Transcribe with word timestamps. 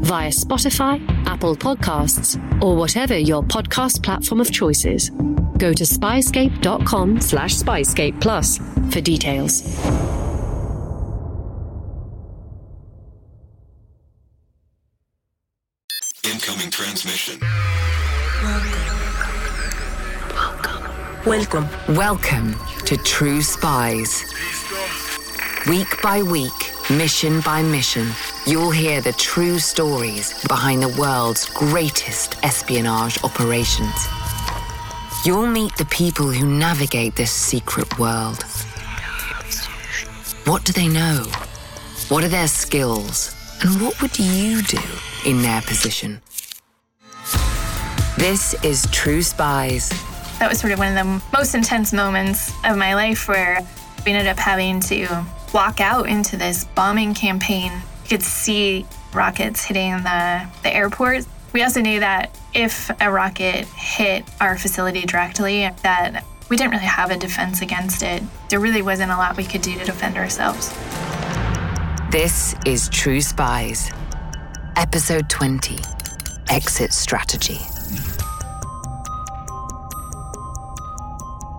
via 0.00 0.30
Spotify, 0.30 1.00
Apple 1.26 1.56
Podcasts, 1.56 2.36
or 2.62 2.76
whatever 2.76 3.16
your 3.16 3.42
podcast 3.42 4.02
platform 4.02 4.40
of 4.40 4.50
choice 4.52 4.84
is. 4.84 5.10
Go 5.58 5.72
to 5.72 5.84
spyscape.com 5.84 7.20
slash 7.20 7.54
spyscape 7.54 8.20
plus 8.20 8.58
for 8.90 9.00
details. 9.00 9.62
Incoming 16.24 16.70
transmission. 16.70 17.40
Welcome. 18.42 18.96
Welcome 21.26 21.96
Welcome 21.96 22.54
to 22.84 22.96
True 22.98 23.42
Spies. 23.42 24.24
Week 25.68 26.00
by 26.00 26.22
week, 26.22 26.72
mission 26.90 27.40
by 27.40 27.60
mission, 27.60 28.06
you'll 28.46 28.70
hear 28.70 29.00
the 29.00 29.10
true 29.14 29.58
stories 29.58 30.32
behind 30.46 30.80
the 30.80 30.96
world's 31.00 31.48
greatest 31.50 32.36
espionage 32.44 33.18
operations. 33.24 34.06
You'll 35.24 35.48
meet 35.48 35.76
the 35.76 35.86
people 35.86 36.30
who 36.30 36.46
navigate 36.46 37.16
this 37.16 37.32
secret 37.32 37.98
world. 37.98 38.44
What 40.44 40.64
do 40.64 40.72
they 40.72 40.86
know? 40.86 41.24
What 42.10 42.22
are 42.22 42.28
their 42.28 42.46
skills? 42.46 43.34
And 43.64 43.82
what 43.82 44.00
would 44.00 44.16
you 44.20 44.62
do 44.62 44.78
in 45.24 45.42
their 45.42 45.62
position? 45.62 46.20
This 48.16 48.54
is 48.62 48.86
True 48.92 49.22
Spies. 49.22 49.88
That 50.38 50.48
was 50.48 50.60
sort 50.60 50.72
of 50.72 50.78
one 50.78 50.96
of 50.96 51.04
the 51.04 51.22
most 51.36 51.56
intense 51.56 51.92
moments 51.92 52.52
of 52.64 52.76
my 52.76 52.94
life 52.94 53.26
where 53.26 53.66
we 54.04 54.12
ended 54.12 54.28
up 54.28 54.38
having 54.38 54.78
to 54.82 55.26
walk 55.56 55.80
out 55.80 56.06
into 56.06 56.36
this 56.36 56.64
bombing 56.74 57.14
campaign. 57.14 57.72
You 57.72 58.08
could 58.10 58.22
see 58.22 58.84
rockets 59.14 59.64
hitting 59.64 59.94
the, 60.02 60.46
the 60.62 60.70
airport. 60.70 61.24
We 61.54 61.62
also 61.62 61.80
knew 61.80 61.98
that 61.98 62.38
if 62.52 62.90
a 63.00 63.10
rocket 63.10 63.64
hit 63.68 64.24
our 64.38 64.58
facility 64.58 65.06
directly, 65.06 65.70
that 65.82 66.26
we 66.50 66.58
didn't 66.58 66.72
really 66.72 66.84
have 66.84 67.10
a 67.10 67.16
defense 67.16 67.62
against 67.62 68.02
it. 68.02 68.22
There 68.50 68.60
really 68.60 68.82
wasn't 68.82 69.12
a 69.12 69.16
lot 69.16 69.38
we 69.38 69.44
could 69.44 69.62
do 69.62 69.72
to 69.78 69.84
defend 69.86 70.18
ourselves. 70.18 70.68
This 72.10 72.54
is 72.66 72.90
True 72.90 73.22
Spies, 73.22 73.90
Episode 74.76 75.30
20 75.30 75.78
Exit 76.50 76.92
Strategy. 76.92 77.60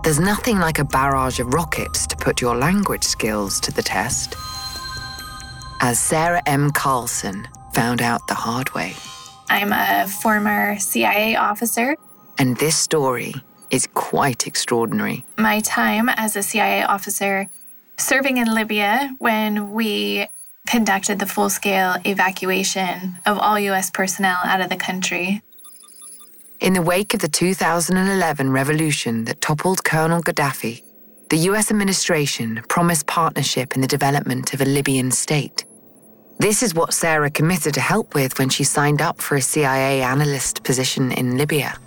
There's 0.08 0.18
nothing 0.18 0.58
like 0.58 0.78
a 0.78 0.84
barrage 0.84 1.38
of 1.38 1.52
rockets 1.52 2.06
to 2.06 2.16
put 2.16 2.40
your 2.40 2.56
language 2.56 3.04
skills 3.04 3.60
to 3.60 3.70
the 3.70 3.82
test. 3.82 4.36
As 5.82 6.00
Sarah 6.00 6.40
M. 6.46 6.70
Carlson 6.70 7.46
found 7.74 8.00
out 8.00 8.26
the 8.26 8.32
hard 8.32 8.72
way. 8.72 8.94
I'm 9.50 9.70
a 9.70 10.08
former 10.08 10.78
CIA 10.78 11.36
officer. 11.36 11.94
And 12.38 12.56
this 12.56 12.74
story 12.74 13.34
is 13.70 13.86
quite 13.92 14.46
extraordinary. 14.46 15.26
My 15.36 15.60
time 15.60 16.08
as 16.08 16.36
a 16.36 16.42
CIA 16.42 16.84
officer 16.84 17.46
serving 17.98 18.38
in 18.38 18.54
Libya 18.54 19.14
when 19.18 19.72
we 19.72 20.26
conducted 20.66 21.18
the 21.18 21.26
full 21.26 21.50
scale 21.50 21.96
evacuation 22.06 23.16
of 23.26 23.36
all 23.36 23.58
US 23.58 23.90
personnel 23.90 24.38
out 24.42 24.62
of 24.62 24.70
the 24.70 24.76
country. 24.76 25.42
In 26.60 26.72
the 26.72 26.82
wake 26.82 27.14
of 27.14 27.20
the 27.20 27.28
2011 27.28 28.50
revolution 28.50 29.26
that 29.26 29.40
toppled 29.40 29.84
Colonel 29.84 30.20
Gaddafi, 30.20 30.82
the 31.30 31.36
US 31.50 31.70
administration 31.70 32.60
promised 32.68 33.06
partnership 33.06 33.76
in 33.76 33.80
the 33.80 33.86
development 33.86 34.52
of 34.52 34.60
a 34.60 34.64
Libyan 34.64 35.12
state. 35.12 35.64
This 36.40 36.64
is 36.64 36.74
what 36.74 36.92
Sarah 36.92 37.30
committed 37.30 37.74
to 37.74 37.80
help 37.80 38.12
with 38.12 38.40
when 38.40 38.48
she 38.48 38.64
signed 38.64 39.00
up 39.00 39.20
for 39.20 39.36
a 39.36 39.40
CIA 39.40 40.02
analyst 40.02 40.64
position 40.64 41.12
in 41.12 41.38
Libya. 41.38 41.78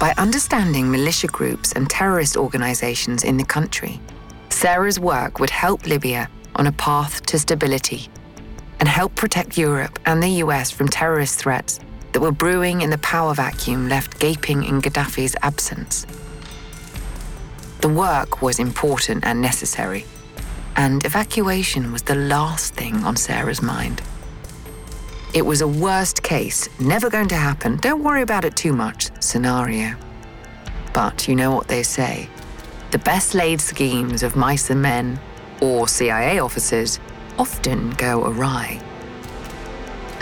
By 0.00 0.12
understanding 0.18 0.90
militia 0.90 1.28
groups 1.28 1.70
and 1.70 1.88
terrorist 1.88 2.36
organizations 2.36 3.22
in 3.22 3.36
the 3.36 3.44
country, 3.44 4.00
Sarah's 4.48 4.98
work 4.98 5.38
would 5.38 5.50
help 5.50 5.86
Libya 5.86 6.28
on 6.56 6.66
a 6.66 6.72
path 6.72 7.24
to 7.26 7.38
stability 7.38 8.08
and 8.80 8.88
help 8.88 9.14
protect 9.14 9.56
Europe 9.56 10.00
and 10.04 10.20
the 10.20 10.42
US 10.42 10.72
from 10.72 10.88
terrorist 10.88 11.38
threats 11.38 11.78
that 12.14 12.20
were 12.20 12.32
brewing 12.32 12.80
in 12.80 12.90
the 12.90 12.98
power 12.98 13.34
vacuum 13.34 13.88
left 13.88 14.20
gaping 14.20 14.62
in 14.62 14.80
Gaddafi's 14.80 15.34
absence. 15.42 16.06
The 17.80 17.88
work 17.88 18.40
was 18.40 18.60
important 18.60 19.24
and 19.24 19.42
necessary, 19.42 20.06
and 20.76 21.04
evacuation 21.04 21.90
was 21.90 22.02
the 22.02 22.14
last 22.14 22.74
thing 22.74 23.04
on 23.04 23.16
Sarah's 23.16 23.60
mind. 23.60 24.00
It 25.34 25.44
was 25.44 25.60
a 25.60 25.66
worst 25.66 26.22
case, 26.22 26.68
never 26.78 27.10
going 27.10 27.26
to 27.28 27.34
happen, 27.34 27.78
don't 27.78 28.04
worry 28.04 28.22
about 28.22 28.44
it 28.44 28.54
too 28.54 28.72
much 28.72 29.10
scenario. 29.20 29.96
But 30.92 31.26
you 31.26 31.34
know 31.34 31.50
what 31.50 31.66
they 31.66 31.82
say 31.82 32.28
the 32.92 32.98
best 32.98 33.34
laid 33.34 33.60
schemes 33.60 34.22
of 34.22 34.36
mice 34.36 34.70
and 34.70 34.80
men, 34.80 35.18
or 35.60 35.88
CIA 35.88 36.38
officers, 36.38 37.00
often 37.38 37.90
go 37.90 38.24
awry. 38.24 38.80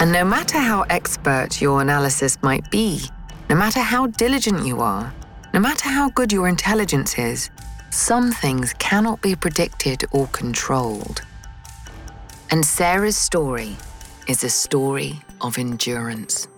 And 0.03 0.11
no 0.11 0.25
matter 0.25 0.59
how 0.59 0.83
expert 0.91 1.61
your 1.61 1.81
analysis 1.81 2.37
might 2.43 2.69
be, 2.73 3.03
no 3.49 3.55
matter 3.55 3.79
how 3.79 4.09
diligent 4.09 4.67
you 4.67 4.81
are, 4.81 5.15
no 5.55 5.61
matter 5.61 5.89
how 5.89 6.11
good 6.11 6.33
your 6.33 6.49
intelligence 6.49 7.17
is, 7.21 7.51
some 7.91 8.33
things 8.33 8.75
cannot 8.81 9.23
be 9.23 9.37
predicted 9.37 10.05
or 10.11 10.27
controlled. 10.33 11.23
And 12.51 12.67
Sarah's 12.67 13.17
story 13.17 13.77
is 14.27 14.43
a 14.43 14.51
story 14.51 15.23
of 15.41 15.57
endurance. 15.57 16.49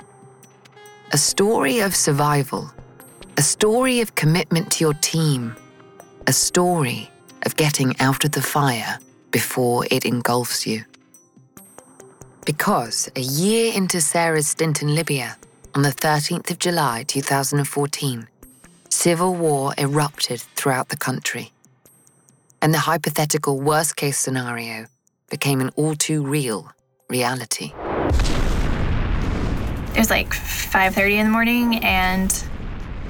A 1.12 1.18
story 1.18 1.80
of 1.80 1.94
survival. 1.94 2.72
A 3.36 3.42
story 3.42 4.00
of 4.00 4.14
commitment 4.14 4.72
to 4.72 4.84
your 4.84 4.94
team. 4.94 5.54
A 6.26 6.32
story 6.32 7.10
of 7.44 7.56
getting 7.56 7.94
out 8.00 8.24
of 8.24 8.32
the 8.32 8.40
fire 8.40 8.98
before 9.32 9.84
it 9.90 10.06
engulfs 10.06 10.66
you. 10.66 10.86
Because 12.44 13.10
a 13.16 13.20
year 13.20 13.72
into 13.74 14.02
Sarah's 14.02 14.48
stint 14.48 14.82
in 14.82 14.94
Libya, 14.94 15.38
on 15.74 15.80
the 15.80 15.88
13th 15.88 16.50
of 16.50 16.58
July 16.58 17.02
2014, 17.06 18.28
civil 18.90 19.34
war 19.34 19.72
erupted 19.78 20.42
throughout 20.54 20.90
the 20.90 20.96
country. 20.96 21.52
And 22.60 22.74
the 22.74 22.80
hypothetical 22.80 23.58
worst 23.60 23.96
case 23.96 24.18
scenario 24.18 24.88
became 25.30 25.62
an 25.62 25.70
all 25.76 25.94
too 25.94 26.22
real 26.22 26.70
reality. 27.08 27.72
It 29.94 29.98
was 29.98 30.10
like 30.10 30.34
5:30 30.34 31.20
in 31.20 31.26
the 31.26 31.32
morning 31.32 31.82
and 31.82 32.30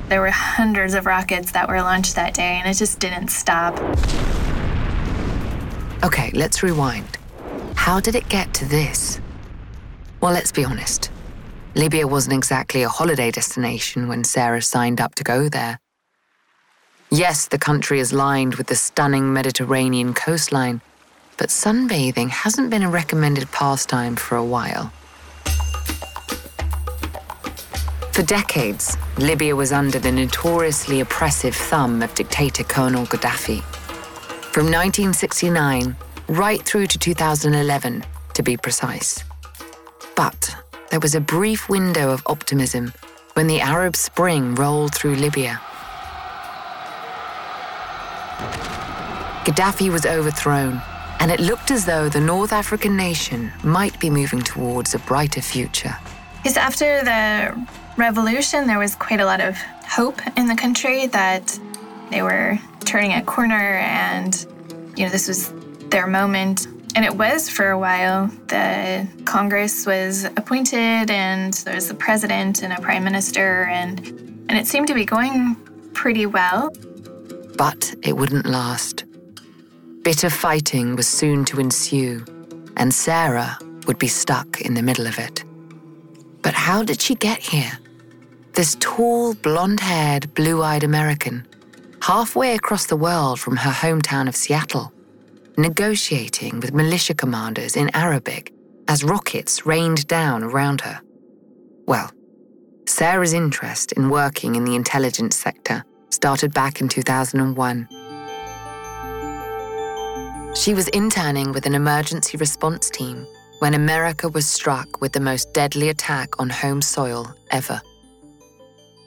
there 0.09 0.21
were 0.21 0.31
hundreds 0.31 0.95
of 0.95 1.07
rockets 1.07 1.51
that 1.53 1.69
were 1.69 1.83
launched 1.83 2.15
that 2.15 2.35
day 2.35 2.61
and 2.61 2.69
it 2.71 2.75
just 2.75 3.01
didn't 3.01 3.29
stop. 3.29 3.81
Okay, 6.05 6.31
let's 6.35 6.63
rewind. 6.63 7.19
How 7.75 7.99
did 7.99 8.15
it 8.15 8.29
get 8.29 8.55
to 8.55 8.65
this? 8.65 9.21
Well, 10.25 10.33
let's 10.33 10.53
be 10.53 10.65
honest. 10.65 11.11
Libya 11.75 12.09
wasn't 12.09 12.33
exactly 12.33 12.83
a 12.83 12.89
holiday 12.89 13.31
destination 13.31 14.09
when 14.09 14.25
Sarah 14.25 14.63
signed 14.63 14.99
up 14.99 15.15
to 15.17 15.23
go 15.23 15.51
there. 15.51 15.79
Yes, 17.11 17.47
the 17.47 17.59
country 17.59 18.01
is 18.01 18.11
lined 18.11 18.55
with 18.55 18.69
the 18.69 18.75
stunning 18.75 19.35
Mediterranean 19.35 20.15
coastline, 20.15 20.81
but 21.37 21.51
sunbathing 21.51 22.31
hasn't 22.31 22.71
been 22.71 22.83
a 22.83 22.89
recommended 22.89 23.53
pastime 23.53 24.17
for 24.17 24.37
a 24.37 24.43
while. 24.43 24.91
For 28.13 28.23
decades, 28.23 28.97
Libya 29.19 29.55
was 29.55 29.73
under 29.73 29.99
the 29.99 30.11
notoriously 30.11 31.01
oppressive 31.01 31.55
thumb 31.55 32.01
of 32.01 32.15
dictator 32.15 32.65
Colonel 32.65 33.05
Gaddafi. 33.05 33.61
From 34.55 34.73
1969 34.73 35.95
right 36.29 36.63
through 36.63 36.87
to 36.87 36.99
2011, 36.99 38.03
to 38.33 38.43
be 38.43 38.57
precise. 38.57 39.23
But 40.17 40.55
there 40.91 41.01
was 41.01 41.15
a 41.15 41.21
brief 41.21 41.69
window 41.69 42.11
of 42.11 42.23
optimism 42.27 42.93
when 43.35 43.47
the 43.49 43.61
Arab 43.61 43.97
Spring 43.97 44.55
rolled 44.55 44.95
through 44.95 45.17
Libya. 45.17 45.61
Gaddafi 49.45 49.91
was 49.91 50.07
overthrown, 50.07 50.81
and 51.21 51.31
it 51.31 51.41
looked 51.41 51.71
as 51.71 51.85
though 51.85 52.09
the 52.09 52.21
North 52.21 52.53
African 52.53 52.97
nation 52.97 53.53
might 53.63 53.99
be 54.01 54.09
moving 54.09 54.41
towards 54.41 54.95
a 54.95 54.99
brighter 55.01 55.43
future. 55.43 55.97
Because 56.37 56.57
after 56.57 57.03
the 57.05 57.67
revolution, 57.97 58.67
there 58.67 58.79
was 58.79 58.95
quite 58.95 59.21
a 59.21 59.25
lot 59.25 59.41
of 59.41 59.57
hope 59.87 60.21
in 60.37 60.47
the 60.47 60.55
country 60.55 61.09
that 61.09 61.59
they 62.11 62.23
were 62.23 62.59
turning 62.85 63.13
a 63.13 63.23
corner 63.23 63.79
and, 63.79 64.47
you 64.97 65.05
know, 65.05 65.11
this 65.11 65.29
was 65.29 65.53
their 65.91 66.07
moment. 66.07 66.69
And 66.95 67.05
it 67.05 67.17
was 67.17 67.51
for 67.51 67.71
a 67.71 67.79
while. 67.79 68.29
The 68.47 69.07
Congress 69.25 69.85
was 69.85 70.25
appointed 70.25 71.11
and 71.11 71.53
there 71.53 71.75
was 71.75 71.91
a 71.91 71.95
president 71.95 72.63
and 72.63 72.73
a 72.73 72.81
prime 72.81 73.05
minister 73.05 73.65
and 73.65 73.99
and 74.49 74.59
it 74.59 74.67
seemed 74.67 74.89
to 74.89 74.95
be 74.95 75.05
going 75.05 75.57
pretty 75.95 76.27
well. 76.27 76.71
But 77.57 77.95
it 78.03 78.17
wouldn't 78.17 78.47
last. 78.47 79.05
Bitter 80.03 80.29
fighting 80.29 80.97
was 80.97 81.09
soon 81.09 81.45
to 81.47 81.61
ensue, 81.61 82.25
and 82.77 82.93
Sarah 82.93 83.59
would 83.87 83.99
be 83.99 84.07
stuck 84.09 84.61
in 84.61 84.75
the 84.75 84.83
middle 84.83 85.07
of 85.07 85.19
it. 85.19 85.45
But 86.43 86.53
how 86.53 86.83
did 86.83 87.01
she 87.01 87.15
get 87.15 87.41
here? 87.41 87.73
This 88.53 88.77
tall, 88.81 89.35
blonde 89.35 89.81
haired, 89.81 90.35
blue 90.35 90.63
eyed 90.63 90.85
American, 90.85 91.47
halfway 92.03 92.55
across 92.55 92.87
the 92.87 92.97
world 92.97 93.41
from 93.41 93.57
her 93.57 93.71
hometown 93.71 94.29
of 94.29 94.37
Seattle, 94.37 94.93
negotiating 95.57 96.61
with 96.61 96.75
militia 96.75 97.15
commanders 97.15 97.77
in 97.77 97.91
Arabic 97.95 98.53
as 98.89 99.05
rockets 99.05 99.67
rained 99.67 100.07
down 100.07 100.43
around 100.43 100.81
her. 100.81 101.01
Well, 101.87 102.11
Sarah's 102.87 103.33
interest 103.33 103.93
in 103.93 104.11
working 104.11 104.57
in 104.57 104.65
the 104.65 104.75
intelligence 104.75 105.37
sector 105.37 105.85
started 106.11 106.53
back 106.53 106.81
in 106.81 106.89
2001. 106.89 107.89
She 110.55 110.75
was 110.75 110.89
interning 110.89 111.53
with 111.53 111.67
an 111.67 111.75
emergency 111.75 112.37
response 112.37 112.89
team 112.91 113.27
when 113.59 113.75
America 113.75 114.29
was 114.29 114.47
struck 114.47 115.01
with 115.01 115.13
the 115.13 115.21
most 115.21 115.53
deadly 115.53 115.89
attack 115.89 116.39
on 116.41 116.51
home 116.51 116.83
soil 116.83 117.35
ever. 117.51 117.81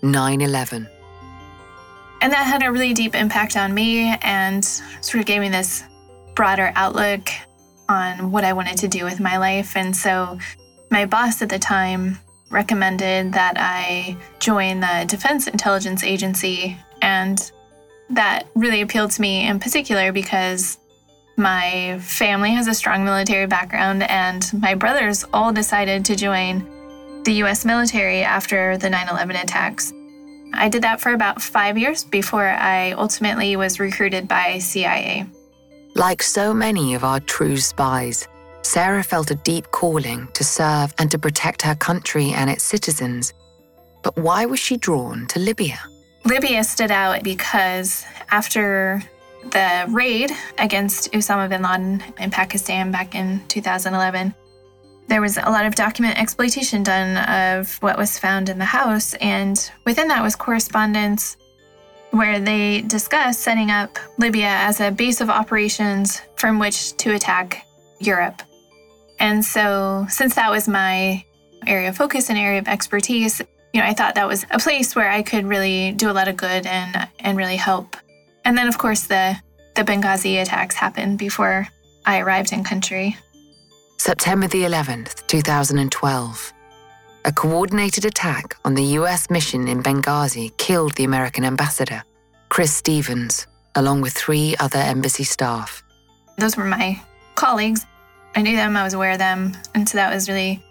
9 0.01 0.41
11. 0.41 0.87
And 2.21 2.33
that 2.33 2.45
had 2.45 2.63
a 2.63 2.71
really 2.71 2.93
deep 2.93 3.15
impact 3.15 3.55
on 3.55 3.73
me 3.73 4.15
and 4.21 4.65
sort 4.65 5.21
of 5.21 5.25
gave 5.25 5.41
me 5.41 5.49
this 5.49 5.83
broader 6.37 6.71
outlook 6.75 7.29
on 7.89 8.31
what 8.31 8.43
I 8.43 8.53
wanted 8.53 8.77
to 8.77 8.87
do 8.87 9.03
with 9.03 9.19
my 9.19 9.37
life. 9.39 9.75
And 9.75 9.97
so 9.97 10.37
my 10.91 11.07
boss 11.07 11.41
at 11.41 11.49
the 11.49 11.57
time 11.57 12.19
recommended 12.51 13.33
that 13.33 13.55
I 13.57 14.15
join 14.39 14.79
the 14.79 15.05
Defense 15.07 15.47
Intelligence 15.47 16.03
Agency. 16.03 16.77
And 17.01 17.51
that 18.11 18.47
really 18.53 18.81
appealed 18.81 19.09
to 19.11 19.21
me 19.21 19.47
in 19.47 19.59
particular 19.59 20.11
because 20.11 20.77
my 21.37 21.97
family 22.01 22.51
has 22.51 22.67
a 22.67 22.73
strong 22.73 23.03
military 23.03 23.47
background, 23.47 24.01
and 24.03 24.49
my 24.59 24.73
brothers 24.75 25.25
all 25.33 25.51
decided 25.51 26.05
to 26.05 26.15
join 26.15 27.23
the 27.23 27.33
US 27.43 27.65
military 27.65 28.21
after 28.23 28.77
the 28.77 28.89
9 28.89 29.09
11 29.09 29.35
attacks. 29.35 29.91
I 30.53 30.69
did 30.69 30.83
that 30.83 31.01
for 31.01 31.13
about 31.13 31.41
five 31.41 31.77
years 31.77 32.03
before 32.03 32.47
I 32.47 32.91
ultimately 32.93 33.55
was 33.55 33.79
recruited 33.79 34.27
by 34.27 34.59
CIA. 34.59 35.27
Like 35.97 36.21
so 36.21 36.53
many 36.53 36.93
of 36.93 37.03
our 37.03 37.19
true 37.19 37.57
spies, 37.57 38.27
Sarah 38.61 39.03
felt 39.03 39.31
a 39.31 39.35
deep 39.35 39.71
calling 39.71 40.27
to 40.33 40.43
serve 40.43 40.93
and 40.99 41.09
to 41.09 41.17
protect 41.17 41.63
her 41.63 41.73
country 41.73 42.29
and 42.33 42.51
its 42.51 42.63
citizens. 42.63 43.33
But 44.03 44.15
why 44.15 44.45
was 44.45 44.59
she 44.59 44.77
drawn 44.77 45.25
to 45.25 45.39
Libya? 45.39 45.79
Libya 46.23 46.63
stood 46.63 46.91
out 46.91 47.23
because 47.23 48.05
after 48.29 49.01
the 49.41 49.87
raid 49.89 50.29
against 50.59 51.13
Osama 51.13 51.49
bin 51.49 51.63
Laden 51.63 52.03
in 52.19 52.29
Pakistan 52.29 52.91
back 52.91 53.15
in 53.15 53.41
2011, 53.47 54.35
there 55.07 55.21
was 55.21 55.37
a 55.37 55.49
lot 55.49 55.65
of 55.65 55.73
document 55.73 56.21
exploitation 56.21 56.83
done 56.83 57.17
of 57.27 57.75
what 57.81 57.97
was 57.97 58.19
found 58.19 58.49
in 58.49 58.59
the 58.59 58.65
house. 58.65 59.15
And 59.15 59.57
within 59.83 60.09
that 60.09 60.21
was 60.21 60.35
correspondence 60.35 61.37
where 62.11 62.39
they 62.39 62.81
discuss 62.81 63.37
setting 63.37 63.71
up 63.71 63.97
Libya 64.17 64.47
as 64.47 64.79
a 64.79 64.91
base 64.91 65.21
of 65.21 65.29
operations 65.29 66.21
from 66.35 66.59
which 66.59 66.95
to 66.97 67.13
attack 67.13 67.65
Europe. 67.99 68.41
And 69.19 69.43
so, 69.43 70.05
since 70.09 70.35
that 70.35 70.51
was 70.51 70.67
my 70.67 71.25
area 71.65 71.89
of 71.89 71.97
focus 71.97 72.29
and 72.29 72.37
area 72.37 72.59
of 72.59 72.67
expertise, 72.67 73.41
you 73.73 73.81
know, 73.81 73.87
I 73.87 73.93
thought 73.93 74.15
that 74.15 74.27
was 74.27 74.45
a 74.51 74.59
place 74.59 74.95
where 74.95 75.09
I 75.09 75.23
could 75.23 75.45
really 75.45 75.91
do 75.91 76.09
a 76.09 76.13
lot 76.13 76.27
of 76.27 76.37
good 76.37 76.65
and 76.65 77.07
and 77.19 77.37
really 77.37 77.57
help. 77.57 77.97
And 78.45 78.57
then, 78.57 78.67
of 78.67 78.77
course, 78.77 79.07
the 79.07 79.35
the 79.75 79.83
Benghazi 79.83 80.41
attacks 80.41 80.75
happened 80.75 81.19
before 81.19 81.67
I 82.05 82.19
arrived 82.19 82.51
in 82.53 82.63
country. 82.63 83.17
September 83.97 84.47
the 84.47 84.63
11th, 84.63 85.27
2012. 85.27 86.53
A 87.27 87.31
coordinated 87.33 88.05
attack 88.05 88.55
on 88.63 88.73
the 88.73 88.95
US 88.99 89.29
mission 89.29 89.67
in 89.67 89.83
Benghazi 89.83 90.55
killed 90.55 90.93
the 90.93 91.03
American 91.03 91.43
ambassador, 91.43 92.01
Chris 92.47 92.73
Stevens, 92.73 93.47
along 93.75 93.99
with 93.99 94.13
three 94.13 94.55
other 94.61 94.79
embassy 94.79 95.25
staff. 95.25 95.83
Those 96.37 96.55
were 96.55 96.63
my 96.63 97.01
colleagues. 97.35 97.85
I 98.33 98.43
knew 98.43 98.55
them, 98.55 98.77
I 98.77 98.83
was 98.85 98.93
aware 98.93 99.11
of 99.11 99.17
them, 99.17 99.57
and 99.75 99.89
so 99.89 99.97
that 99.97 100.13
was 100.13 100.29
really 100.29 100.63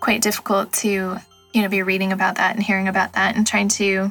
quite 0.00 0.20
difficult 0.20 0.70
to, 0.84 1.16
you 1.54 1.62
know, 1.62 1.68
be 1.68 1.82
reading 1.82 2.12
about 2.12 2.34
that 2.34 2.56
and 2.56 2.62
hearing 2.62 2.88
about 2.88 3.14
that 3.14 3.34
and 3.34 3.46
trying 3.46 3.68
to 3.68 4.10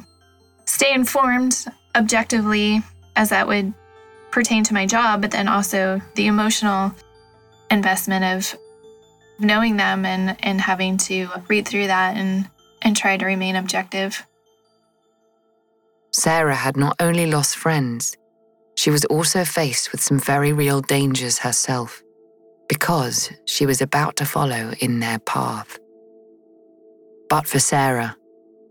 stay 0.64 0.92
informed 0.92 1.66
objectively 1.94 2.82
as 3.14 3.28
that 3.30 3.46
would 3.46 3.72
pertain 4.32 4.64
to 4.64 4.74
my 4.74 4.86
job, 4.86 5.20
but 5.20 5.30
then 5.30 5.46
also 5.46 6.02
the 6.16 6.26
emotional 6.26 6.92
investment 7.70 8.24
of 8.24 8.58
knowing 9.42 9.76
them 9.76 10.04
and, 10.04 10.36
and 10.44 10.60
having 10.60 10.96
to 10.96 11.28
read 11.48 11.66
through 11.66 11.88
that 11.88 12.16
and, 12.16 12.48
and 12.80 12.96
try 12.96 13.16
to 13.16 13.26
remain 13.26 13.56
objective. 13.56 14.24
Sarah 16.12 16.54
had 16.54 16.76
not 16.76 16.96
only 17.00 17.26
lost 17.26 17.56
friends, 17.56 18.16
she 18.76 18.90
was 18.90 19.04
also 19.06 19.44
faced 19.44 19.92
with 19.92 20.00
some 20.00 20.18
very 20.18 20.52
real 20.52 20.80
dangers 20.80 21.38
herself 21.38 22.02
because 22.68 23.30
she 23.44 23.66
was 23.66 23.82
about 23.82 24.16
to 24.16 24.24
follow 24.24 24.72
in 24.80 25.00
their 25.00 25.18
path. 25.18 25.78
But 27.28 27.46
for 27.46 27.58
Sarah, 27.58 28.16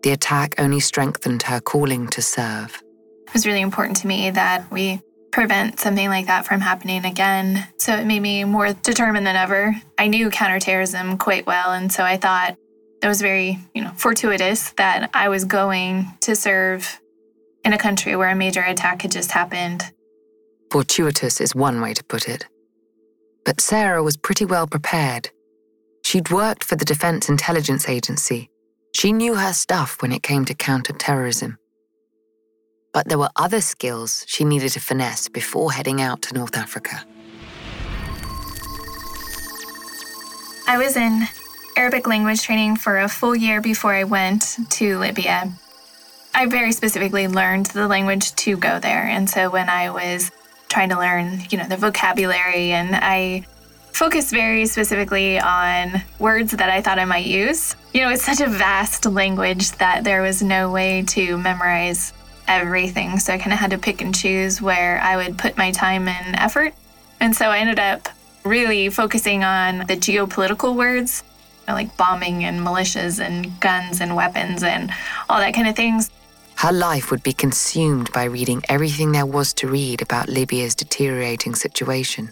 the 0.04 0.12
attack 0.12 0.56
only 0.58 0.80
strengthened 0.80 1.44
her 1.44 1.60
calling 1.60 2.08
to 2.08 2.22
serve. 2.22 2.82
It 3.28 3.34
was 3.34 3.46
really 3.46 3.62
important 3.62 3.98
to 3.98 4.08
me 4.08 4.30
that 4.32 4.70
we 4.72 5.02
prevent 5.32 5.80
something 5.80 6.10
like 6.10 6.28
that 6.28 6.46
from 6.46 6.62
happening 6.62 7.06
again. 7.06 7.68
So 7.78 7.96
it 7.96 8.06
made 8.06 8.22
me 8.22 8.44
more 8.44 8.74
determined 8.74 9.26
than 9.26 9.36
ever. 9.36 9.76
I 9.98 10.08
knew 10.08 10.30
counterterrorism 10.30 11.18
quite 11.18 11.46
well, 11.46 11.72
and 11.72 11.92
so 11.92 12.04
I 12.04 12.18
thought 12.18 12.58
it 13.02 13.08
was 13.08 13.22
very, 13.22 13.60
you 13.74 13.84
know, 13.84 13.92
fortuitous 13.96 14.72
that 14.72 15.10
I 15.14 15.30
was 15.30 15.46
going 15.46 16.08
to 16.22 16.36
serve 16.36 17.00
in 17.64 17.74
a 17.74 17.78
country 17.78 18.16
where 18.16 18.30
a 18.30 18.36
major 18.36 18.62
attack 18.62 19.02
had 19.04 19.12
just 19.12 19.32
happened. 19.32 19.92
Fortuitous 20.72 21.42
is 21.42 21.56
one 21.56 21.82
way 21.82 21.94
to 21.94 22.04
put 22.04 22.28
it. 22.30 22.46
But 23.44 23.60
Sarah 23.60 24.04
was 24.04 24.18
pretty 24.18 24.46
well 24.46 24.68
prepared. 24.68 25.30
She'd 26.06 26.32
worked 26.32 26.64
for 26.64 26.76
the 26.76 26.86
Defense 26.86 27.30
Intelligence 27.30 27.90
Agency. 27.90 28.50
She 28.96 29.12
knew 29.12 29.36
her 29.36 29.54
stuff 29.54 30.02
when 30.02 30.12
it 30.12 30.24
came 30.24 30.46
to 30.46 30.54
counterterrorism. 30.54 31.58
But 32.94 33.08
there 33.08 33.18
were 33.18 33.30
other 33.36 33.62
skills 33.62 34.26
she 34.28 34.44
needed 34.44 34.72
to 34.72 34.80
finesse 34.80 35.30
before 35.30 35.72
heading 35.72 36.02
out 36.02 36.22
to 36.24 36.34
North 36.34 36.58
Africa. 36.58 37.06
I 40.68 40.78
was 40.78 40.96
in 40.98 41.24
Arabic 41.78 42.08
language 42.08 42.42
training 42.42 42.76
for 42.76 43.00
a 43.00 43.08
full 43.08 43.36
year 43.36 43.62
before 43.62 43.94
I 43.94 44.04
went 44.04 44.58
to 44.72 45.00
Libya. 45.00 45.52
I 46.34 46.46
very 46.48 46.72
specifically 46.72 47.28
learned 47.28 47.68
the 47.68 47.88
language 47.88 48.34
to 48.36 48.58
go 48.58 48.80
there. 48.80 49.06
And 49.06 49.30
so 49.30 49.50
when 49.50 49.70
I 49.70 49.90
was 49.90 50.32
trying 50.70 50.90
to 50.90 50.98
learn, 50.98 51.42
you 51.50 51.58
know, 51.58 51.68
the 51.68 51.78
vocabulary 51.78 52.72
and 52.72 52.96
I 52.96 53.46
focused 53.92 54.32
very 54.32 54.66
specifically 54.66 55.40
on 55.40 56.02
words 56.20 56.52
that 56.52 56.70
I 56.70 56.82
thought 56.82 57.00
I 57.00 57.06
might 57.06 57.26
use. 57.26 57.76
You 57.94 58.02
know, 58.02 58.10
it's 58.10 58.24
such 58.24 58.42
a 58.42 58.48
vast 58.48 59.06
language 59.06 59.72
that 59.74 60.04
there 60.04 60.22
was 60.22 60.42
no 60.42 60.72
way 60.72 61.04
to 61.10 61.38
memorize 61.38 62.14
everything. 62.48 63.20
So 63.20 63.34
I 63.34 63.38
kind 63.38 63.54
of 63.54 63.60
had 63.60 63.72
to 63.72 63.78
pick 63.78 64.02
and 64.02 64.14
choose 64.14 64.62
where 64.62 65.00
I 65.00 65.16
would 65.16 65.38
put 65.38 65.58
my 65.58 65.72
time 65.72 66.08
and 66.08 66.36
effort. 66.36 66.74
And 67.20 67.36
so 67.36 67.48
I 67.48 67.60
ended 67.60 67.80
up 67.80 68.10
really 68.44 68.90
focusing 68.90 69.44
on 69.44 69.80
the 69.80 69.96
geopolitical 69.96 70.76
words, 70.76 71.24
like 71.68 71.96
bombing 71.98 72.44
and 72.44 72.60
militias 72.60 73.24
and 73.24 73.60
guns 73.60 74.02
and 74.02 74.16
weapons 74.16 74.64
and 74.64 74.92
all 75.30 75.40
that 75.40 75.54
kind 75.54 75.68
of 75.68 75.76
things. 75.76 76.10
Her 76.56 76.72
life 76.72 77.10
would 77.10 77.24
be 77.24 77.34
consumed 77.34 78.12
by 78.12 78.26
reading 78.26 78.62
everything 78.70 79.12
there 79.12 79.26
was 79.26 79.54
to 79.56 79.68
read 79.68 80.02
about 80.02 80.30
Libya's 80.30 80.76
deteriorating 80.76 81.56
situation. 81.56 82.32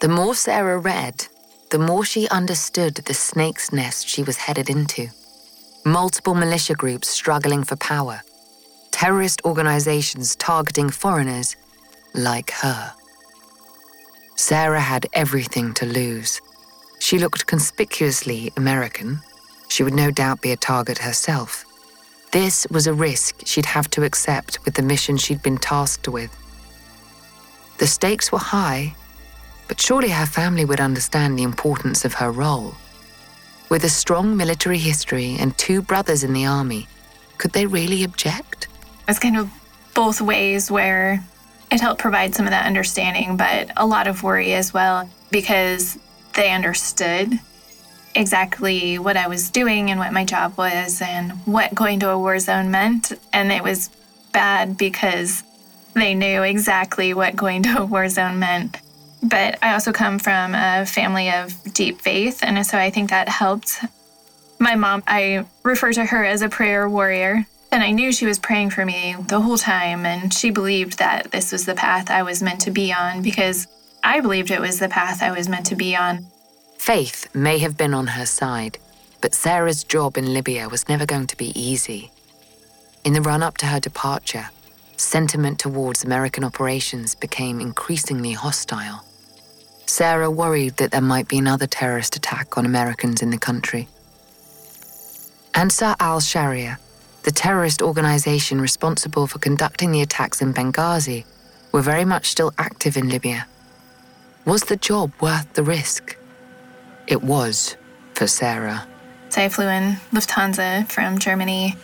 The 0.00 0.08
more 0.08 0.34
Sarah 0.34 0.78
read, 0.78 1.26
the 1.70 1.78
more 1.78 2.04
she 2.04 2.28
understood 2.28 2.94
the 2.94 3.14
snake's 3.14 3.72
nest 3.72 4.08
she 4.08 4.22
was 4.22 4.38
headed 4.38 4.70
into. 4.70 5.08
Multiple 5.84 6.34
militia 6.34 6.74
groups 6.74 7.08
struggling 7.08 7.62
for 7.62 7.76
power, 7.76 8.22
terrorist 8.90 9.40
organizations 9.44 10.36
targeting 10.36 10.90
foreigners 10.90 11.56
like 12.14 12.50
her. 12.50 12.92
Sarah 14.36 14.80
had 14.80 15.06
everything 15.12 15.74
to 15.74 15.86
lose. 15.86 16.40
She 16.98 17.18
looked 17.18 17.46
conspicuously 17.46 18.52
American, 18.56 19.20
she 19.68 19.82
would 19.82 19.94
no 19.94 20.10
doubt 20.10 20.40
be 20.40 20.52
a 20.52 20.56
target 20.56 20.98
herself. 20.98 21.64
This 22.32 22.66
was 22.70 22.86
a 22.86 22.94
risk 22.94 23.46
she'd 23.46 23.66
have 23.66 23.88
to 23.90 24.04
accept 24.04 24.64
with 24.64 24.74
the 24.74 24.82
mission 24.82 25.16
she'd 25.16 25.42
been 25.42 25.58
tasked 25.58 26.08
with. 26.08 26.30
The 27.78 27.86
stakes 27.86 28.30
were 28.30 28.38
high, 28.38 28.94
but 29.68 29.80
surely 29.80 30.10
her 30.10 30.26
family 30.26 30.64
would 30.64 30.80
understand 30.80 31.38
the 31.38 31.44
importance 31.44 32.04
of 32.04 32.14
her 32.14 32.30
role. 32.30 32.74
With 33.68 33.84
a 33.84 33.88
strong 33.88 34.36
military 34.36 34.78
history 34.78 35.36
and 35.38 35.56
two 35.56 35.80
brothers 35.80 36.24
in 36.24 36.32
the 36.32 36.46
army, 36.46 36.88
could 37.38 37.52
they 37.52 37.66
really 37.66 38.02
object? 38.04 38.66
It's 39.10 39.18
kind 39.18 39.36
of 39.36 39.50
both 39.92 40.20
ways 40.20 40.70
where 40.70 41.22
it 41.70 41.80
helped 41.80 42.00
provide 42.00 42.32
some 42.32 42.46
of 42.46 42.50
that 42.50 42.64
understanding, 42.64 43.36
but 43.36 43.70
a 43.76 43.84
lot 43.84 44.06
of 44.06 44.22
worry 44.22 44.54
as 44.54 44.72
well 44.72 45.10
because 45.32 45.98
they 46.34 46.52
understood 46.52 47.38
exactly 48.14 48.98
what 49.00 49.16
I 49.16 49.26
was 49.26 49.50
doing 49.50 49.90
and 49.90 49.98
what 49.98 50.12
my 50.12 50.24
job 50.24 50.56
was 50.56 51.02
and 51.02 51.32
what 51.44 51.74
going 51.74 51.98
to 52.00 52.10
a 52.10 52.18
war 52.18 52.38
zone 52.38 52.70
meant. 52.70 53.12
And 53.32 53.50
it 53.50 53.64
was 53.64 53.90
bad 54.32 54.78
because 54.78 55.42
they 55.94 56.14
knew 56.14 56.44
exactly 56.44 57.12
what 57.12 57.34
going 57.34 57.64
to 57.64 57.82
a 57.82 57.84
war 57.84 58.08
zone 58.08 58.38
meant. 58.38 58.76
But 59.24 59.58
I 59.60 59.74
also 59.74 59.92
come 59.92 60.20
from 60.20 60.54
a 60.54 60.86
family 60.86 61.30
of 61.30 61.52
deep 61.74 62.00
faith. 62.00 62.44
And 62.44 62.64
so 62.64 62.78
I 62.78 62.90
think 62.90 63.10
that 63.10 63.28
helped. 63.28 63.84
My 64.60 64.76
mom, 64.76 65.02
I 65.06 65.46
refer 65.64 65.92
to 65.94 66.04
her 66.04 66.24
as 66.24 66.42
a 66.42 66.48
prayer 66.48 66.88
warrior. 66.88 67.46
And 67.72 67.82
I 67.82 67.92
knew 67.92 68.12
she 68.12 68.26
was 68.26 68.38
praying 68.38 68.70
for 68.70 68.84
me 68.84 69.14
the 69.28 69.40
whole 69.40 69.58
time. 69.58 70.04
And 70.04 70.32
she 70.34 70.50
believed 70.50 70.98
that 70.98 71.30
this 71.30 71.52
was 71.52 71.66
the 71.66 71.74
path 71.74 72.10
I 72.10 72.22
was 72.22 72.42
meant 72.42 72.60
to 72.62 72.70
be 72.70 72.92
on 72.92 73.22
because 73.22 73.68
I 74.02 74.20
believed 74.20 74.50
it 74.50 74.60
was 74.60 74.78
the 74.78 74.88
path 74.88 75.22
I 75.22 75.30
was 75.30 75.48
meant 75.48 75.66
to 75.66 75.76
be 75.76 75.94
on. 75.94 76.26
Faith 76.78 77.28
may 77.34 77.58
have 77.58 77.76
been 77.76 77.94
on 77.94 78.08
her 78.08 78.26
side, 78.26 78.78
but 79.20 79.34
Sarah's 79.34 79.84
job 79.84 80.16
in 80.16 80.32
Libya 80.32 80.68
was 80.68 80.88
never 80.88 81.06
going 81.06 81.26
to 81.26 81.36
be 81.36 81.58
easy. 81.60 82.10
In 83.04 83.12
the 83.12 83.20
run 83.20 83.42
up 83.42 83.58
to 83.58 83.66
her 83.66 83.80
departure, 83.80 84.50
sentiment 84.96 85.58
towards 85.58 86.04
American 86.04 86.42
operations 86.44 87.14
became 87.14 87.60
increasingly 87.60 88.32
hostile. 88.32 89.04
Sarah 89.86 90.30
worried 90.30 90.76
that 90.76 90.90
there 90.90 91.00
might 91.00 91.28
be 91.28 91.38
another 91.38 91.66
terrorist 91.66 92.16
attack 92.16 92.56
on 92.56 92.64
Americans 92.64 93.22
in 93.22 93.30
the 93.30 93.38
country. 93.38 93.88
Ansar 95.54 95.96
al 95.98 96.20
Sharia, 96.20 96.78
the 97.30 97.34
terrorist 97.34 97.80
organization 97.80 98.60
responsible 98.60 99.28
for 99.28 99.38
conducting 99.38 99.92
the 99.92 100.02
attacks 100.02 100.42
in 100.42 100.52
Benghazi, 100.52 101.24
were 101.70 101.80
very 101.80 102.04
much 102.04 102.26
still 102.26 102.52
active 102.58 102.96
in 102.96 103.08
Libya. 103.08 103.46
Was 104.44 104.62
the 104.62 104.74
job 104.74 105.12
worth 105.20 105.52
the 105.52 105.62
risk? 105.62 106.16
It 107.06 107.22
was 107.22 107.76
for 108.14 108.26
Sarah. 108.26 108.84
So 109.28 109.42
I 109.42 109.48
flew 109.48 109.68
in 109.68 109.98
Lufthansa 110.10 110.90
from 110.90 111.20
Germany. 111.20 111.76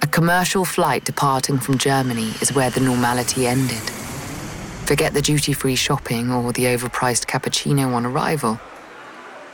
A 0.00 0.06
commercial 0.06 0.64
flight 0.64 1.04
departing 1.04 1.58
from 1.58 1.76
Germany 1.76 2.32
is 2.40 2.54
where 2.54 2.70
the 2.70 2.80
normality 2.80 3.46
ended. 3.46 3.84
Forget 4.86 5.12
the 5.12 5.20
duty 5.20 5.52
free 5.52 5.76
shopping 5.76 6.32
or 6.32 6.54
the 6.54 6.64
overpriced 6.64 7.26
cappuccino 7.26 7.92
on 7.92 8.06
arrival. 8.06 8.58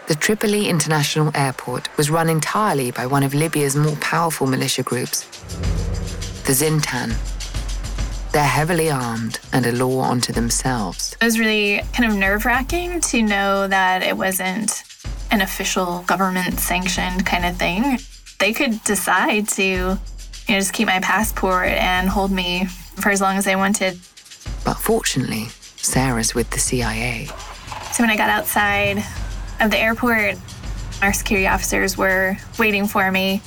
The 0.06 0.14
Tripoli 0.14 0.68
International 0.68 1.30
Airport 1.34 1.88
was 1.96 2.10
run 2.10 2.28
entirely 2.28 2.90
by 2.90 3.06
one 3.06 3.22
of 3.22 3.32
Libya's 3.32 3.74
more 3.74 3.96
powerful 4.02 4.46
militia 4.46 4.82
groups, 4.82 5.22
the 6.44 6.52
Zintan. 6.52 7.14
They're 8.30 8.44
heavily 8.44 8.90
armed 8.90 9.40
and 9.54 9.64
a 9.64 9.72
law 9.72 10.02
unto 10.02 10.30
themselves. 10.30 11.16
It 11.18 11.24
was 11.24 11.38
really 11.38 11.80
kind 11.94 12.12
of 12.12 12.18
nerve 12.18 12.44
wracking 12.44 13.00
to 13.00 13.22
know 13.22 13.66
that 13.66 14.02
it 14.02 14.14
wasn't 14.18 14.84
an 15.30 15.40
official 15.40 16.02
government 16.02 16.60
sanctioned 16.60 17.24
kind 17.24 17.46
of 17.46 17.56
thing. 17.56 17.98
They 18.38 18.52
could 18.52 18.84
decide 18.84 19.48
to 19.50 19.62
you 19.64 19.88
know, 19.88 19.98
just 20.48 20.74
keep 20.74 20.86
my 20.86 21.00
passport 21.00 21.68
and 21.68 22.10
hold 22.10 22.30
me 22.30 22.66
for 22.66 23.08
as 23.08 23.22
long 23.22 23.38
as 23.38 23.46
they 23.46 23.56
wanted. 23.56 23.98
But 24.66 24.74
fortunately, 24.74 25.46
Sarah's 25.76 26.34
with 26.34 26.50
the 26.50 26.58
CIA. 26.58 27.28
So 27.92 28.02
when 28.02 28.10
I 28.10 28.18
got 28.18 28.28
outside 28.28 29.02
of 29.60 29.70
the 29.70 29.78
airport, 29.78 30.36
our 31.02 31.12
security 31.12 31.46
officers 31.46 31.96
were 31.96 32.36
waiting 32.58 32.86
for 32.86 33.10
me, 33.10 33.42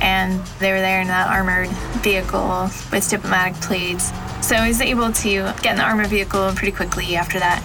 and 0.00 0.40
they 0.58 0.72
were 0.72 0.80
there 0.80 1.00
in 1.00 1.08
that 1.08 1.28
armored 1.28 1.68
vehicle 2.02 2.70
with 2.90 3.08
diplomatic 3.08 3.54
plates. 3.62 4.10
So 4.46 4.56
I 4.56 4.68
was 4.68 4.80
able 4.80 5.12
to 5.12 5.30
get 5.62 5.66
in 5.72 5.76
the 5.76 5.84
armored 5.84 6.08
vehicle 6.08 6.52
pretty 6.54 6.72
quickly 6.72 7.16
after 7.16 7.38
that. 7.38 7.62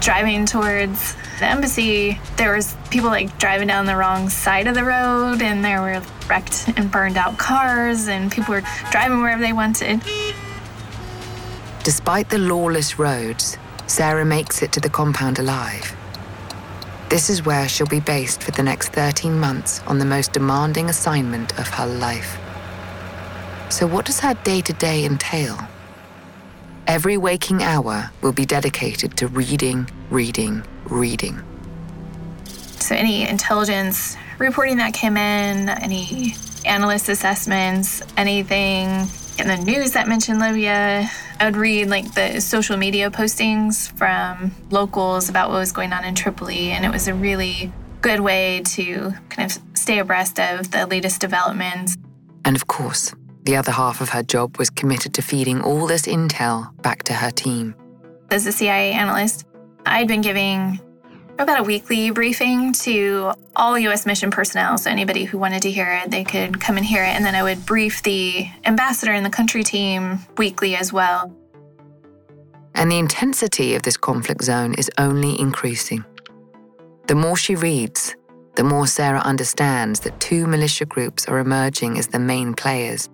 Driving 0.00 0.46
towards 0.46 1.14
the 1.38 1.46
embassy, 1.46 2.18
there 2.36 2.54
was 2.54 2.74
people 2.90 3.10
like 3.10 3.38
driving 3.38 3.68
down 3.68 3.86
the 3.86 3.96
wrong 3.96 4.28
side 4.28 4.66
of 4.66 4.74
the 4.74 4.84
road, 4.84 5.42
and 5.42 5.64
there 5.64 5.80
were 5.80 6.02
wrecked 6.28 6.68
and 6.76 6.90
burned 6.90 7.16
out 7.16 7.38
cars, 7.38 8.08
and 8.08 8.30
people 8.30 8.54
were 8.54 8.62
driving 8.90 9.20
wherever 9.20 9.42
they 9.42 9.52
wanted. 9.52 10.00
Despite 11.82 12.28
the 12.30 12.38
lawless 12.38 12.98
roads, 12.98 13.58
Sarah 13.86 14.24
makes 14.24 14.62
it 14.62 14.72
to 14.72 14.80
the 14.80 14.90
compound 14.90 15.38
alive. 15.38 15.96
This 17.10 17.28
is 17.28 17.44
where 17.44 17.68
she'll 17.68 17.88
be 17.88 17.98
based 17.98 18.40
for 18.40 18.52
the 18.52 18.62
next 18.62 18.90
13 18.90 19.36
months 19.36 19.82
on 19.88 19.98
the 19.98 20.04
most 20.04 20.32
demanding 20.32 20.88
assignment 20.88 21.58
of 21.58 21.66
her 21.66 21.84
life. 21.84 22.38
So, 23.68 23.84
what 23.84 24.04
does 24.04 24.20
her 24.20 24.34
day 24.44 24.60
to 24.60 24.72
day 24.72 25.04
entail? 25.04 25.58
Every 26.86 27.16
waking 27.16 27.64
hour 27.64 28.12
will 28.22 28.32
be 28.32 28.46
dedicated 28.46 29.16
to 29.16 29.26
reading, 29.26 29.90
reading, 30.08 30.62
reading. 30.84 31.42
So, 32.78 32.94
any 32.94 33.28
intelligence 33.28 34.16
reporting 34.38 34.76
that 34.76 34.94
came 34.94 35.16
in, 35.16 35.68
any 35.68 36.36
analyst 36.64 37.08
assessments, 37.08 38.02
anything 38.16 39.08
in 39.36 39.48
the 39.48 39.56
news 39.56 39.90
that 39.92 40.06
mentioned 40.06 40.38
Libya, 40.38 41.10
I 41.40 41.46
would 41.46 41.56
read 41.56 41.88
like 41.88 42.12
the 42.12 42.38
social 42.40 42.76
media 42.76 43.10
postings 43.10 43.90
from 43.96 44.54
locals 44.70 45.30
about 45.30 45.48
what 45.48 45.56
was 45.56 45.72
going 45.72 45.94
on 45.94 46.04
in 46.04 46.14
Tripoli, 46.14 46.70
and 46.70 46.84
it 46.84 46.92
was 46.92 47.08
a 47.08 47.14
really 47.14 47.72
good 48.02 48.20
way 48.20 48.60
to 48.66 49.12
kind 49.30 49.50
of 49.50 49.58
stay 49.74 50.00
abreast 50.00 50.38
of 50.38 50.70
the 50.70 50.86
latest 50.86 51.18
developments. 51.22 51.96
And 52.44 52.56
of 52.56 52.66
course, 52.66 53.14
the 53.44 53.56
other 53.56 53.72
half 53.72 54.02
of 54.02 54.10
her 54.10 54.22
job 54.22 54.58
was 54.58 54.68
committed 54.68 55.14
to 55.14 55.22
feeding 55.22 55.62
all 55.62 55.86
this 55.86 56.02
intel 56.02 56.76
back 56.82 57.04
to 57.04 57.14
her 57.14 57.30
team. 57.30 57.74
As 58.30 58.46
a 58.46 58.52
CIA 58.52 58.92
analyst, 58.92 59.46
I'd 59.86 60.08
been 60.08 60.20
giving 60.20 60.78
about 61.42 61.60
a 61.60 61.62
weekly 61.62 62.10
briefing 62.10 62.72
to 62.72 63.32
all 63.56 63.78
US 63.78 64.06
mission 64.06 64.30
personnel. 64.30 64.78
So 64.78 64.90
anybody 64.90 65.24
who 65.24 65.38
wanted 65.38 65.62
to 65.62 65.70
hear 65.70 66.00
it, 66.02 66.10
they 66.10 66.24
could 66.24 66.60
come 66.60 66.76
and 66.76 66.86
hear 66.86 67.02
it. 67.02 67.08
And 67.08 67.24
then 67.24 67.34
I 67.34 67.42
would 67.42 67.66
brief 67.66 68.02
the 68.02 68.46
ambassador 68.64 69.12
and 69.12 69.24
the 69.24 69.30
country 69.30 69.62
team 69.62 70.20
weekly 70.36 70.76
as 70.76 70.92
well. 70.92 71.34
And 72.74 72.90
the 72.90 72.98
intensity 72.98 73.74
of 73.74 73.82
this 73.82 73.96
conflict 73.96 74.44
zone 74.44 74.74
is 74.74 74.90
only 74.98 75.38
increasing. 75.38 76.04
The 77.06 77.14
more 77.14 77.36
she 77.36 77.54
reads, 77.54 78.14
the 78.54 78.64
more 78.64 78.86
Sarah 78.86 79.20
understands 79.20 80.00
that 80.00 80.20
two 80.20 80.46
militia 80.46 80.84
groups 80.84 81.26
are 81.26 81.38
emerging 81.38 81.98
as 81.98 82.08
the 82.08 82.18
main 82.18 82.54
players 82.54 83.08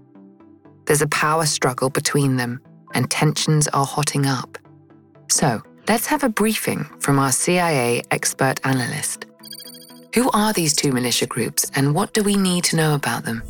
there's 0.87 1.03
a 1.03 1.09
power 1.09 1.47
struggle 1.47 1.91
between 1.91 2.37
them, 2.37 2.61
and 2.95 3.11
tensions 3.11 3.67
are 3.69 3.85
hotting 3.85 4.25
up. 4.25 4.57
So, 5.29 5.61
let's 5.89 6.07
have 6.07 6.25
a 6.25 6.29
briefing 6.29 6.85
from 7.01 7.19
our 7.19 7.33
CIA 7.33 8.03
expert 8.11 8.61
analyst. 8.65 9.27
Who 10.15 10.31
are 10.33 10.53
these 10.53 10.75
two 10.75 10.93
militia 10.93 11.27
groups, 11.27 11.71
and 11.75 11.95
what 11.95 12.13
do 12.13 12.23
we 12.23 12.37
need 12.37 12.65
to 12.65 12.77
know 12.77 12.95
about 12.95 13.25
them? 13.25 13.43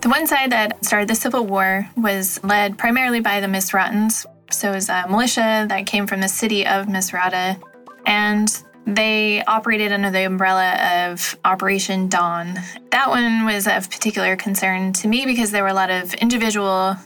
The 0.00 0.08
one 0.08 0.26
side 0.26 0.52
that 0.52 0.84
started 0.84 1.08
the 1.08 1.14
Civil 1.14 1.44
War 1.46 1.86
was 1.96 2.42
led 2.42 2.78
primarily 2.78 3.20
by 3.20 3.40
the 3.40 3.48
Misratans. 3.48 4.24
So 4.50 4.70
it 4.70 4.74
was 4.74 4.88
a 4.88 5.06
militia 5.08 5.66
that 5.68 5.86
came 5.86 6.06
from 6.06 6.20
the 6.20 6.28
city 6.28 6.66
of 6.66 6.86
Misrata, 6.86 7.60
and 8.06 8.48
they 8.86 9.44
operated 9.44 9.92
under 9.92 10.10
the 10.10 10.24
umbrella 10.24 11.08
of 11.08 11.36
Operation 11.44 12.08
Dawn. 12.08 12.54
That 12.90 13.10
one 13.10 13.44
was 13.44 13.66
of 13.66 13.90
particular 13.90 14.36
concern 14.36 14.92
to 14.94 15.08
me 15.08 15.26
because 15.26 15.50
there 15.50 15.62
were 15.62 15.68
a 15.68 15.74
lot 15.74 15.90
of 15.90 16.14
individual 16.14 16.96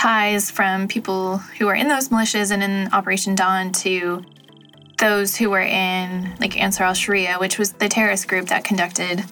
ties 0.00 0.50
from 0.50 0.88
people 0.88 1.36
who 1.36 1.66
were 1.66 1.74
in 1.74 1.86
those 1.86 2.08
militias 2.08 2.50
and 2.50 2.62
in 2.62 2.88
Operation 2.94 3.34
Dawn 3.34 3.70
to 3.70 4.24
those 4.98 5.36
who 5.36 5.50
were 5.50 5.60
in 5.60 6.34
like 6.40 6.58
Ansar 6.58 6.84
al 6.84 6.94
Sharia, 6.94 7.36
which 7.38 7.58
was 7.58 7.72
the 7.72 7.86
terrorist 7.86 8.26
group 8.26 8.46
that 8.46 8.64
conducted 8.64 9.22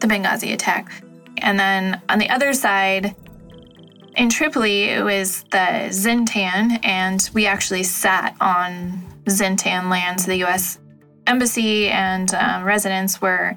the 0.00 0.06
Benghazi 0.06 0.52
attack. 0.52 0.92
And 1.38 1.58
then 1.58 2.02
on 2.10 2.18
the 2.18 2.28
other 2.28 2.52
side, 2.52 3.16
in 4.16 4.28
Tripoli, 4.28 4.90
it 4.90 5.02
was 5.02 5.44
the 5.44 5.88
Zintan, 5.88 6.78
and 6.84 7.30
we 7.32 7.46
actually 7.46 7.84
sat 7.84 8.36
on 8.38 9.02
Zintan 9.24 9.88
land. 9.88 10.20
So 10.20 10.26
the 10.26 10.44
US 10.44 10.78
embassy 11.26 11.88
and 11.88 12.34
um, 12.34 12.64
residents 12.64 13.22
were 13.22 13.56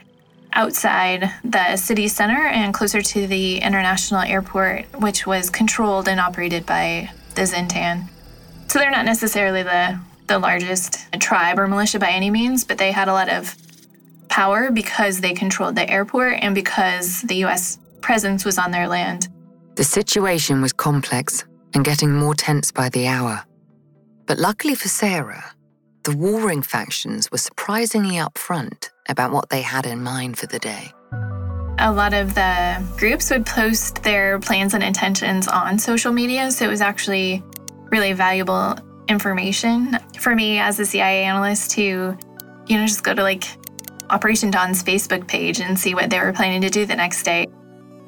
outside 0.53 1.31
the 1.43 1.75
city 1.77 2.07
center 2.07 2.47
and 2.47 2.73
closer 2.73 3.01
to 3.01 3.27
the 3.27 3.57
international 3.57 4.21
airport, 4.21 4.85
which 4.99 5.25
was 5.25 5.49
controlled 5.49 6.07
and 6.07 6.19
operated 6.19 6.65
by 6.65 7.09
the 7.35 7.41
Zintan. 7.43 8.09
So 8.67 8.79
they're 8.79 8.91
not 8.91 9.05
necessarily 9.05 9.63
the, 9.63 9.99
the 10.27 10.39
largest 10.39 11.11
tribe 11.19 11.59
or 11.59 11.67
militia 11.67 11.99
by 11.99 12.11
any 12.11 12.29
means, 12.29 12.63
but 12.63 12.77
they 12.77 12.91
had 12.91 13.07
a 13.07 13.13
lot 13.13 13.29
of 13.29 13.55
power 14.29 14.71
because 14.71 15.19
they 15.19 15.33
controlled 15.33 15.75
the 15.75 15.89
airport 15.89 16.39
and 16.41 16.55
because 16.55 17.21
the 17.23 17.43
US 17.45 17.79
presence 18.01 18.45
was 18.45 18.57
on 18.57 18.71
their 18.71 18.87
land. 18.87 19.27
The 19.75 19.83
situation 19.83 20.61
was 20.61 20.73
complex 20.73 21.45
and 21.73 21.83
getting 21.83 22.13
more 22.13 22.35
tense 22.35 22.71
by 22.71 22.89
the 22.89 23.07
hour. 23.07 23.43
But 24.25 24.39
luckily 24.39 24.75
for 24.75 24.87
Sarah, 24.87 25.53
the 26.03 26.15
warring 26.15 26.61
factions 26.61 27.29
were 27.31 27.37
surprisingly 27.37 28.15
upfront 28.15 28.89
about 29.11 29.31
what 29.31 29.49
they 29.49 29.61
had 29.61 29.85
in 29.85 30.01
mind 30.01 30.37
for 30.37 30.47
the 30.47 30.59
day. 30.59 30.91
A 31.79 31.91
lot 31.91 32.13
of 32.13 32.35
the 32.35 32.83
groups 32.97 33.29
would 33.31 33.45
post 33.45 34.03
their 34.03 34.39
plans 34.39 34.73
and 34.73 34.83
intentions 34.83 35.47
on 35.47 35.77
social 35.79 36.11
media, 36.11 36.51
so 36.51 36.65
it 36.65 36.69
was 36.69 36.81
actually 36.81 37.43
really 37.91 38.13
valuable 38.13 38.77
information 39.07 39.97
for 40.19 40.35
me 40.35 40.59
as 40.59 40.79
a 40.79 40.85
CIA 40.85 41.23
analyst 41.23 41.71
to, 41.71 42.17
you 42.67 42.77
know, 42.77 42.85
just 42.85 43.03
go 43.03 43.13
to 43.13 43.23
like 43.23 43.45
Operation 44.09 44.51
Dawn's 44.51 44.83
Facebook 44.83 45.27
page 45.27 45.59
and 45.59 45.77
see 45.77 45.95
what 45.95 46.09
they 46.09 46.19
were 46.19 46.33
planning 46.33 46.61
to 46.61 46.69
do 46.69 46.85
the 46.85 46.95
next 46.95 47.23
day. 47.23 47.47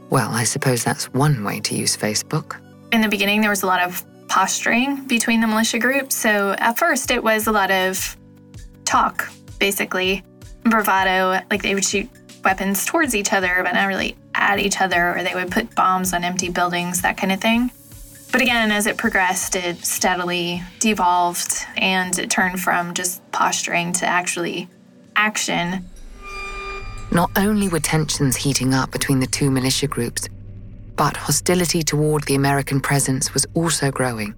Well, 0.09 0.29
I 0.31 0.43
suppose 0.43 0.83
that's 0.83 1.05
one 1.13 1.43
way 1.43 1.59
to 1.61 1.75
use 1.75 1.97
Facebook. 1.97 2.61
In 2.91 3.01
the 3.01 3.09
beginning, 3.09 3.41
there 3.41 3.49
was 3.49 3.63
a 3.63 3.65
lot 3.65 3.81
of 3.81 4.05
posturing 4.27 5.07
between 5.07 5.41
the 5.41 5.47
militia 5.47 5.79
groups. 5.79 6.15
So 6.15 6.55
at 6.59 6.77
first, 6.77 7.09
it 7.11 7.23
was 7.23 7.47
a 7.47 7.51
lot 7.51 7.71
of 7.71 8.17
talk, 8.85 9.29
basically, 9.59 10.23
bravado. 10.63 11.41
Like 11.49 11.61
they 11.61 11.75
would 11.75 11.85
shoot 11.85 12.09
weapons 12.43 12.85
towards 12.85 13.15
each 13.15 13.33
other, 13.33 13.61
but 13.63 13.73
not 13.73 13.87
really 13.87 14.15
at 14.35 14.59
each 14.59 14.81
other, 14.81 15.15
or 15.15 15.23
they 15.23 15.33
would 15.33 15.51
put 15.51 15.73
bombs 15.75 16.13
on 16.13 16.23
empty 16.23 16.49
buildings, 16.49 17.01
that 17.01 17.17
kind 17.17 17.31
of 17.31 17.39
thing. 17.39 17.71
But 18.31 18.41
again, 18.41 18.71
as 18.71 18.87
it 18.87 18.97
progressed, 18.97 19.55
it 19.55 19.85
steadily 19.85 20.63
devolved 20.79 21.65
and 21.77 22.17
it 22.17 22.31
turned 22.31 22.59
from 22.59 22.95
just 22.95 23.21
posturing 23.31 23.93
to 23.93 24.07
actually 24.07 24.67
action. 25.15 25.87
Not 27.11 27.29
only 27.35 27.69
were 27.69 27.79
tensions 27.79 28.35
heating 28.35 28.73
up 28.73 28.91
between 28.91 29.19
the 29.19 29.27
two 29.27 29.51
militia 29.51 29.85
groups, 29.85 30.27
but 30.95 31.15
hostility 31.15 31.83
toward 31.83 32.23
the 32.23 32.33
American 32.33 32.79
presence 32.81 33.35
was 33.35 33.45
also 33.53 33.91
growing, 33.91 34.33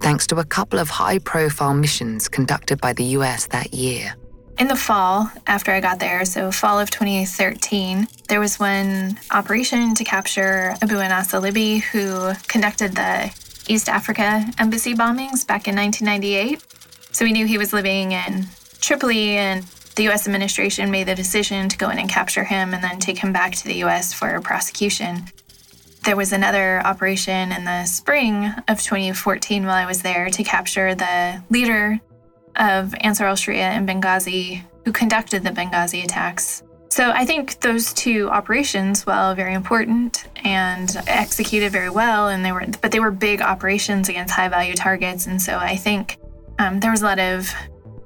thanks 0.00 0.26
to 0.26 0.36
a 0.36 0.44
couple 0.44 0.78
of 0.78 0.90
high 0.90 1.18
profile 1.18 1.72
missions 1.72 2.28
conducted 2.28 2.78
by 2.78 2.92
the 2.92 3.04
US 3.16 3.46
that 3.46 3.72
year. 3.72 4.14
In 4.58 4.68
the 4.68 4.76
fall, 4.76 5.30
after 5.46 5.72
I 5.72 5.80
got 5.80 5.98
there, 5.98 6.24
so 6.24 6.52
fall 6.52 6.78
of 6.78 6.90
2013, 6.90 8.06
there 8.28 8.40
was 8.40 8.58
one 8.58 9.18
operation 9.30 9.94
to 9.94 10.04
capture 10.04 10.74
Abu 10.82 10.98
Anas 10.98 11.32
al-Libi, 11.32 11.80
who 11.80 12.32
conducted 12.46 12.94
the 12.94 13.34
East 13.68 13.88
Africa 13.88 14.44
embassy 14.58 14.94
bombings 14.94 15.46
back 15.46 15.66
in 15.66 15.76
1998. 15.76 16.62
So 17.12 17.24
we 17.24 17.32
knew 17.32 17.46
he 17.46 17.58
was 17.58 17.72
living 17.72 18.12
in 18.12 18.46
Tripoli, 18.80 19.36
and 19.36 19.64
the 19.96 20.08
US 20.08 20.26
administration 20.26 20.90
made 20.90 21.08
the 21.08 21.14
decision 21.14 21.68
to 21.68 21.78
go 21.78 21.90
in 21.90 21.98
and 21.98 22.08
capture 22.08 22.44
him 22.44 22.74
and 22.74 22.82
then 22.82 22.98
take 22.98 23.18
him 23.18 23.32
back 23.32 23.52
to 23.52 23.64
the 23.64 23.82
US 23.84 24.12
for 24.12 24.40
prosecution. 24.40 25.24
There 26.04 26.16
was 26.16 26.32
another 26.32 26.80
operation 26.84 27.52
in 27.52 27.64
the 27.64 27.84
spring 27.84 28.46
of 28.68 28.82
2014 28.82 29.66
while 29.66 29.74
I 29.74 29.86
was 29.86 30.02
there 30.02 30.30
to 30.30 30.42
capture 30.42 30.94
the 30.94 31.42
leader 31.50 32.00
of 32.56 32.94
Ansar 33.00 33.26
al 33.26 33.36
Sharia 33.36 33.72
in 33.72 33.86
Benghazi 33.86 34.62
who 34.84 34.92
conducted 34.92 35.42
the 35.42 35.50
Benghazi 35.50 36.04
attacks. 36.04 36.62
So 36.88 37.10
I 37.10 37.24
think 37.24 37.60
those 37.60 37.92
two 37.92 38.28
operations, 38.30 39.06
while 39.06 39.34
very 39.34 39.54
important 39.54 40.26
and 40.44 40.90
executed 41.06 41.70
very 41.70 41.90
well, 41.90 42.28
and 42.28 42.44
they 42.44 42.50
were, 42.50 42.66
but 42.80 42.90
they 42.90 42.98
were 42.98 43.12
big 43.12 43.40
operations 43.40 44.08
against 44.08 44.34
high 44.34 44.48
value 44.48 44.74
targets. 44.74 45.26
And 45.26 45.40
so 45.40 45.56
I 45.56 45.76
think 45.76 46.18
um, 46.58 46.80
there 46.80 46.90
was 46.90 47.02
a 47.02 47.04
lot 47.04 47.20
of 47.20 47.52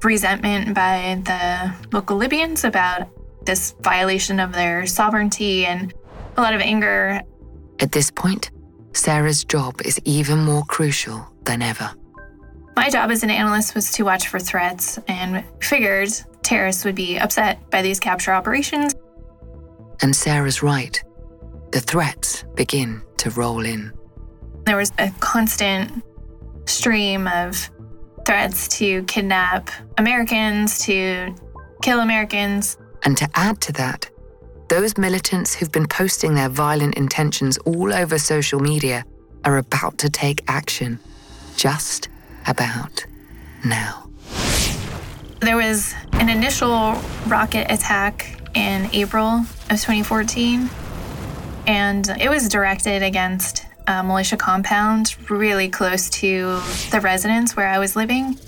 resentment 0.02 0.74
by 0.74 1.22
the 1.24 1.74
local 1.96 2.18
Libyans 2.18 2.64
about 2.64 3.08
this 3.46 3.74
violation 3.80 4.38
of 4.38 4.52
their 4.52 4.84
sovereignty 4.84 5.64
and 5.64 5.94
a 6.36 6.42
lot 6.42 6.52
of 6.52 6.60
anger. 6.60 7.22
At 7.80 7.92
this 7.92 8.10
point, 8.10 8.50
Sarah's 8.92 9.44
job 9.44 9.80
is 9.82 9.98
even 10.04 10.40
more 10.40 10.64
crucial 10.64 11.26
than 11.44 11.62
ever. 11.62 11.90
My 12.76 12.90
job 12.90 13.10
as 13.10 13.22
an 13.22 13.30
analyst 13.30 13.74
was 13.74 13.92
to 13.92 14.04
watch 14.04 14.28
for 14.28 14.40
threats 14.40 14.98
and 15.08 15.44
figured 15.60 16.10
terrorists 16.42 16.84
would 16.84 16.94
be 16.94 17.18
upset 17.18 17.70
by 17.70 17.82
these 17.82 18.00
capture 18.00 18.32
operations. 18.32 18.94
And 20.02 20.14
Sarah's 20.14 20.62
right. 20.62 21.02
The 21.70 21.80
threats 21.80 22.44
begin 22.54 23.02
to 23.18 23.30
roll 23.30 23.64
in. 23.64 23.92
There 24.66 24.76
was 24.76 24.92
a 24.98 25.10
constant 25.20 26.02
stream 26.66 27.28
of 27.28 27.70
threats 28.26 28.68
to 28.78 29.02
kidnap 29.04 29.70
Americans, 29.98 30.78
to 30.86 31.34
kill 31.82 32.00
Americans. 32.00 32.76
And 33.04 33.16
to 33.18 33.28
add 33.34 33.60
to 33.62 33.72
that, 33.74 34.10
those 34.68 34.96
militants 34.96 35.54
who've 35.54 35.70
been 35.70 35.86
posting 35.86 36.34
their 36.34 36.48
violent 36.48 36.94
intentions 36.96 37.58
all 37.58 37.92
over 37.92 38.18
social 38.18 38.60
media 38.60 39.04
are 39.44 39.58
about 39.58 39.98
to 39.98 40.08
take 40.08 40.42
action. 40.48 40.98
Just 41.56 42.08
about 42.46 43.04
now. 43.64 44.08
There 45.40 45.56
was 45.56 45.94
an 46.12 46.28
initial 46.28 46.94
rocket 47.26 47.70
attack 47.70 48.40
in 48.54 48.88
April 48.92 49.40
of 49.70 49.80
2014, 49.80 50.70
and 51.66 52.08
it 52.20 52.28
was 52.28 52.48
directed 52.48 53.02
against 53.02 53.66
a 53.86 54.02
militia 54.02 54.36
compound 54.36 55.14
really 55.30 55.68
close 55.68 56.08
to 56.08 56.60
the 56.90 57.00
residence 57.02 57.56
where 57.56 57.68
I 57.68 57.78
was 57.78 57.96
living. 57.96 58.38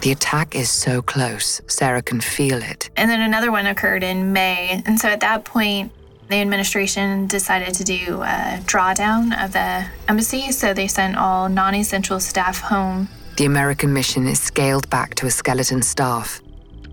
The 0.00 0.12
attack 0.12 0.54
is 0.54 0.70
so 0.70 1.02
close, 1.02 1.60
Sarah 1.66 2.02
can 2.02 2.20
feel 2.20 2.62
it. 2.62 2.90
And 2.96 3.10
then 3.10 3.20
another 3.22 3.50
one 3.50 3.66
occurred 3.66 4.02
in 4.02 4.32
May. 4.32 4.82
And 4.84 5.00
so 5.00 5.08
at 5.08 5.20
that 5.20 5.44
point, 5.44 5.92
the 6.28 6.36
administration 6.36 7.26
decided 7.26 7.74
to 7.74 7.84
do 7.84 8.22
a 8.22 8.60
drawdown 8.64 9.44
of 9.44 9.52
the 9.52 9.86
embassy, 10.08 10.50
so 10.52 10.72
they 10.72 10.88
sent 10.88 11.16
all 11.16 11.48
non 11.48 11.74
essential 11.74 12.20
staff 12.20 12.60
home. 12.60 13.08
The 13.36 13.44
American 13.44 13.92
mission 13.92 14.26
is 14.26 14.40
scaled 14.40 14.88
back 14.90 15.14
to 15.16 15.26
a 15.26 15.30
skeleton 15.30 15.82
staff, 15.82 16.40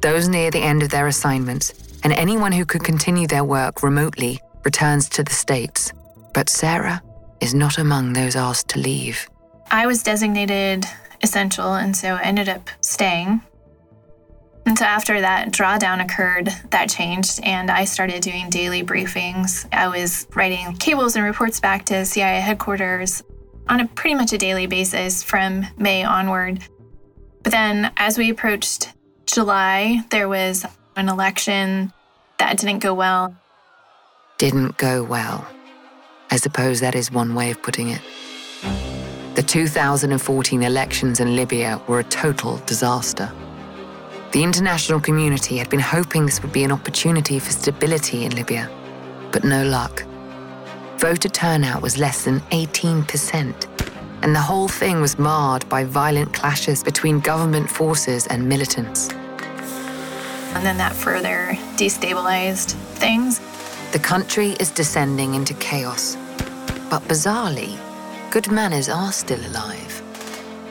those 0.02 0.28
near 0.28 0.52
the 0.52 0.60
end 0.60 0.84
of 0.84 0.90
their 0.90 1.08
assignments, 1.08 1.74
and 2.04 2.14
anyone 2.14 2.52
who 2.52 2.66
could 2.66 2.84
continue 2.84 3.28
their 3.28 3.44
work 3.44 3.84
remotely 3.84 4.42
returns 4.64 5.08
to 5.10 5.24
the 5.24 5.34
States. 5.34 5.92
But 6.34 6.50
Sarah 6.50 7.02
is 7.40 7.54
not 7.54 7.78
among 7.78 8.14
those 8.14 8.36
asked 8.36 8.70
to 8.70 8.80
leave. 8.80 9.30
I 9.70 9.88
was 9.88 10.04
designated 10.04 10.86
essential, 11.24 11.76
and 11.76 11.96
so 11.96 12.16
I 12.16 12.22
ended 12.22 12.50
up 12.50 12.70
staying. 12.82 13.42
And 14.66 14.78
so 14.78 14.86
after 14.86 15.20
that 15.20 15.52
drawdown 15.52 16.04
occurred, 16.04 16.50
that 16.70 16.90
changed, 16.90 17.40
and 17.44 17.72
I 17.72 17.86
started 17.86 18.22
doing 18.22 18.50
daily 18.50 18.84
briefings. 18.84 19.68
I 19.74 19.88
was 19.88 20.28
writing 20.36 20.76
cables 20.78 21.16
and 21.16 21.26
reports 21.26 21.60
back 21.60 21.86
to 21.86 22.06
CIA 22.06 22.40
headquarters 22.40 23.24
on 23.68 23.80
a 23.80 23.88
pretty 23.88 24.16
much 24.16 24.34
a 24.34 24.38
daily 24.38 24.68
basis 24.68 25.24
from 25.24 25.66
May 25.78 26.04
onward. 26.04 26.62
But 27.44 27.52
then 27.52 27.92
as 27.98 28.18
we 28.18 28.30
approached 28.30 28.94
July, 29.26 30.04
there 30.10 30.30
was 30.30 30.66
an 30.96 31.10
election 31.10 31.92
that 32.38 32.58
didn't 32.58 32.80
go 32.80 32.94
well. 32.94 33.36
Didn't 34.38 34.78
go 34.78 35.04
well. 35.04 35.48
I 36.30 36.38
suppose 36.38 36.80
that 36.82 36.96
is 36.96 37.12
one 37.12 37.36
way 37.36 37.52
of 37.52 37.62
putting 37.62 37.90
it. 37.90 38.02
The 39.36 39.44
2014 39.44 40.64
elections 40.64 41.20
in 41.20 41.36
Libya 41.36 41.82
were 41.88 42.00
a 42.00 42.04
total 42.04 42.58
disaster. 42.66 43.32
The 44.32 44.44
international 44.44 45.02
community 45.02 45.58
had 45.58 45.70
been 45.70 45.82
hoping 45.82 46.26
this 46.26 46.42
would 46.42 46.54
be 46.54 46.64
an 46.64 46.72
opportunity 46.72 47.38
for 47.38 47.52
stability 47.52 48.24
in 48.24 48.34
Libya, 48.34 48.70
but 49.34 49.44
no 49.44 49.66
luck. 49.66 50.06
Voter 51.00 51.28
turnout 51.28 51.82
was 51.82 51.98
less 51.98 52.24
than 52.24 52.40
18%, 52.52 53.68
and 54.22 54.34
the 54.34 54.40
whole 54.40 54.70
thing 54.70 55.02
was 55.02 55.20
marred 55.20 55.68
by 55.68 55.84
violent 55.84 56.34
clashes 56.34 56.82
between 56.82 57.20
government 57.20 57.70
forces 57.70 58.26
and 58.28 58.48
militants. 58.48 59.10
And 60.54 60.66
then 60.66 60.78
that 60.78 60.94
further 60.94 61.58
destabilized 61.76 62.72
things. 63.00 63.42
The 63.92 64.00
country 64.00 64.52
is 64.62 64.72
descending 64.72 65.36
into 65.36 65.54
chaos. 65.56 66.16
But 66.90 67.02
bizarrely, 67.04 67.78
good 68.32 68.50
manners 68.50 68.88
are 68.88 69.12
still 69.12 69.46
alive. 69.48 69.81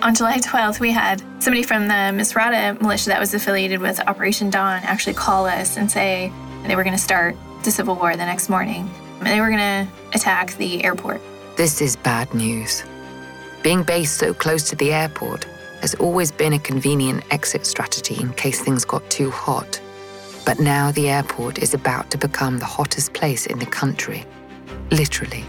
On 0.03 0.15
July 0.15 0.39
12th, 0.39 0.81
we 0.81 0.93
had 0.93 1.21
somebody 1.41 1.63
from 1.63 1.87
the 1.87 1.93
Misrata 1.93 2.81
militia 2.81 3.11
that 3.11 3.21
was 3.21 3.35
affiliated 3.35 3.81
with 3.81 4.01
Operation 4.01 4.49
Dawn 4.49 4.81
actually 4.83 5.13
call 5.13 5.45
us 5.45 5.77
and 5.77 5.91
say 5.91 6.33
they 6.67 6.75
were 6.75 6.85
going 6.85 6.97
to 6.97 7.03
start 7.03 7.37
the 7.65 7.71
civil 7.71 7.95
war 7.97 8.13
the 8.13 8.25
next 8.25 8.49
morning. 8.49 8.89
And 9.19 9.27
they 9.27 9.43
were 9.43 9.49
going 9.49 9.59
to 9.59 9.89
attack 10.15 10.57
the 10.57 10.83
airport. 10.83 11.21
This 11.57 11.83
is 11.83 11.97
bad 11.97 12.33
news. 12.33 12.83
Being 13.63 13.83
based 13.83 14.17
so 14.17 14.33
close 14.33 14.71
to 14.71 14.77
the 14.77 14.91
airport 14.91 15.45
has 15.83 15.95
always 15.97 16.33
been 16.33 16.55
a 16.55 16.59
convenient 16.59 17.23
exit 17.31 17.67
strategy 17.67 18.17
in 18.19 18.33
case 18.33 18.59
things 18.59 18.87
got 18.87 19.09
too 19.11 19.31
hot. 19.31 19.79
But 20.47 20.61
now 20.61 20.93
the 20.93 21.11
airport 21.11 21.59
is 21.59 21.75
about 21.75 22.11
to 22.13 22.17
become 22.17 22.57
the 22.59 22.65
hottest 22.65 23.13
place 23.13 23.45
in 23.45 23.59
the 23.59 23.67
country. 23.67 24.25
Literally, 24.91 25.45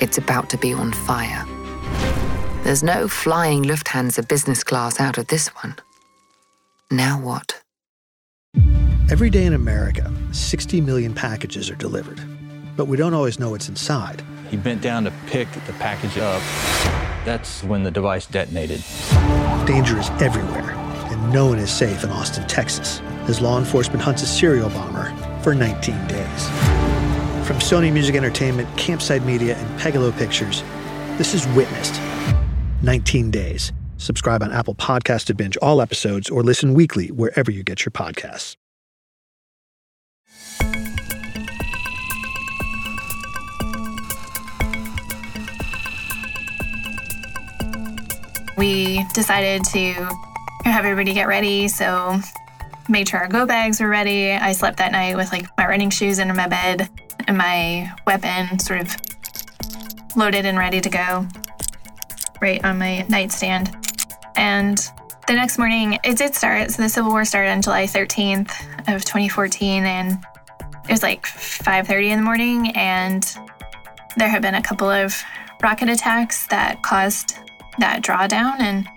it's 0.00 0.18
about 0.18 0.48
to 0.50 0.58
be 0.58 0.72
on 0.72 0.92
fire. 0.92 1.44
There's 2.66 2.82
no 2.82 3.06
flying 3.06 3.62
Lufthansa 3.62 4.26
business 4.26 4.64
class 4.64 4.98
out 4.98 5.18
of 5.18 5.28
this 5.28 5.46
one. 5.62 5.76
Now 6.90 7.20
what? 7.20 7.62
Every 9.08 9.30
day 9.30 9.44
in 9.44 9.54
America, 9.54 10.12
60 10.32 10.80
million 10.80 11.14
packages 11.14 11.70
are 11.70 11.76
delivered, 11.76 12.20
but 12.76 12.86
we 12.86 12.96
don't 12.96 13.14
always 13.14 13.38
know 13.38 13.50
what's 13.50 13.68
inside. 13.68 14.20
He 14.50 14.56
bent 14.56 14.82
down 14.82 15.04
to 15.04 15.12
pick 15.28 15.48
the 15.68 15.74
package 15.74 16.18
up. 16.18 16.42
That's 17.24 17.62
when 17.62 17.84
the 17.84 17.90
device 17.92 18.26
detonated. 18.26 18.82
Danger 19.64 19.96
is 20.00 20.10
everywhere, 20.20 20.72
and 20.72 21.32
no 21.32 21.46
one 21.46 21.60
is 21.60 21.70
safe 21.70 22.02
in 22.02 22.10
Austin, 22.10 22.48
Texas, 22.48 23.00
as 23.28 23.40
law 23.40 23.60
enforcement 23.60 24.02
hunts 24.02 24.24
a 24.24 24.26
serial 24.26 24.70
bomber 24.70 25.14
for 25.40 25.54
19 25.54 25.94
days. 26.08 26.48
From 27.46 27.58
Sony 27.58 27.92
Music 27.92 28.16
Entertainment, 28.16 28.68
Campside 28.70 29.24
Media, 29.24 29.56
and 29.56 29.80
Pegalo 29.80 30.10
Pictures, 30.18 30.64
this 31.16 31.32
is 31.32 31.46
Witnessed 31.54 32.00
19 32.82 33.30
Days. 33.30 33.72
Subscribe 33.96 34.42
on 34.42 34.52
Apple 34.52 34.74
Podcast 34.74 35.24
to 35.26 35.34
binge 35.34 35.56
all 35.58 35.80
episodes 35.80 36.28
or 36.28 36.42
listen 36.42 36.74
weekly 36.74 37.08
wherever 37.08 37.50
you 37.50 37.62
get 37.62 37.84
your 37.84 37.92
podcasts. 37.92 38.56
We 48.58 49.04
decided 49.12 49.64
to 49.64 49.92
have 50.64 50.84
everybody 50.84 51.12
get 51.12 51.28
ready, 51.28 51.68
so 51.68 52.18
made 52.88 53.08
sure 53.08 53.20
our 53.20 53.28
go 53.28 53.46
bags 53.46 53.80
were 53.80 53.88
ready. 53.88 54.32
I 54.32 54.52
slept 54.52 54.78
that 54.78 54.92
night 54.92 55.16
with 55.16 55.32
like 55.32 55.46
my 55.58 55.66
running 55.66 55.90
shoes 55.90 56.18
under 56.18 56.34
my 56.34 56.48
bed 56.48 56.88
and 57.26 57.36
my 57.36 57.90
weapon 58.06 58.58
sort 58.58 58.80
of 58.80 58.96
loaded 60.16 60.46
and 60.46 60.56
ready 60.56 60.80
to 60.80 60.88
go 60.88 61.26
right 62.40 62.64
on 62.64 62.78
my 62.78 63.04
nightstand. 63.08 63.76
And 64.36 64.78
the 65.26 65.34
next 65.34 65.58
morning, 65.58 65.98
it 66.04 66.16
did 66.16 66.34
start. 66.34 66.70
So 66.70 66.82
the 66.82 66.88
Civil 66.88 67.10
War 67.10 67.24
started 67.24 67.50
on 67.50 67.62
July 67.62 67.84
13th 67.84 68.50
of 68.88 69.04
2014, 69.04 69.84
and 69.84 70.24
it 70.84 70.90
was 70.90 71.02
like 71.02 71.26
5:30 71.26 72.10
in 72.10 72.18
the 72.18 72.24
morning, 72.24 72.76
and 72.76 73.36
there 74.16 74.28
had 74.28 74.42
been 74.42 74.54
a 74.54 74.62
couple 74.62 74.88
of 74.88 75.20
rocket 75.62 75.88
attacks 75.88 76.46
that 76.48 76.82
caused 76.82 77.38
that 77.78 78.02
drawdown, 78.02 78.60
and 78.60 78.88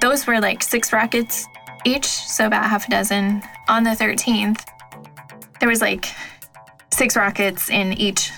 those 0.00 0.26
were 0.26 0.40
like 0.40 0.62
six 0.62 0.92
rockets 0.92 1.46
each, 1.84 2.06
so 2.06 2.46
about 2.46 2.64
half 2.64 2.86
a 2.86 2.90
dozen. 2.90 3.42
On 3.68 3.82
the 3.82 3.90
13th, 3.90 4.64
there 5.60 5.68
was 5.68 5.80
like 5.80 6.06
six 6.92 7.16
rockets 7.16 7.68
in 7.68 7.92
each 7.94 8.30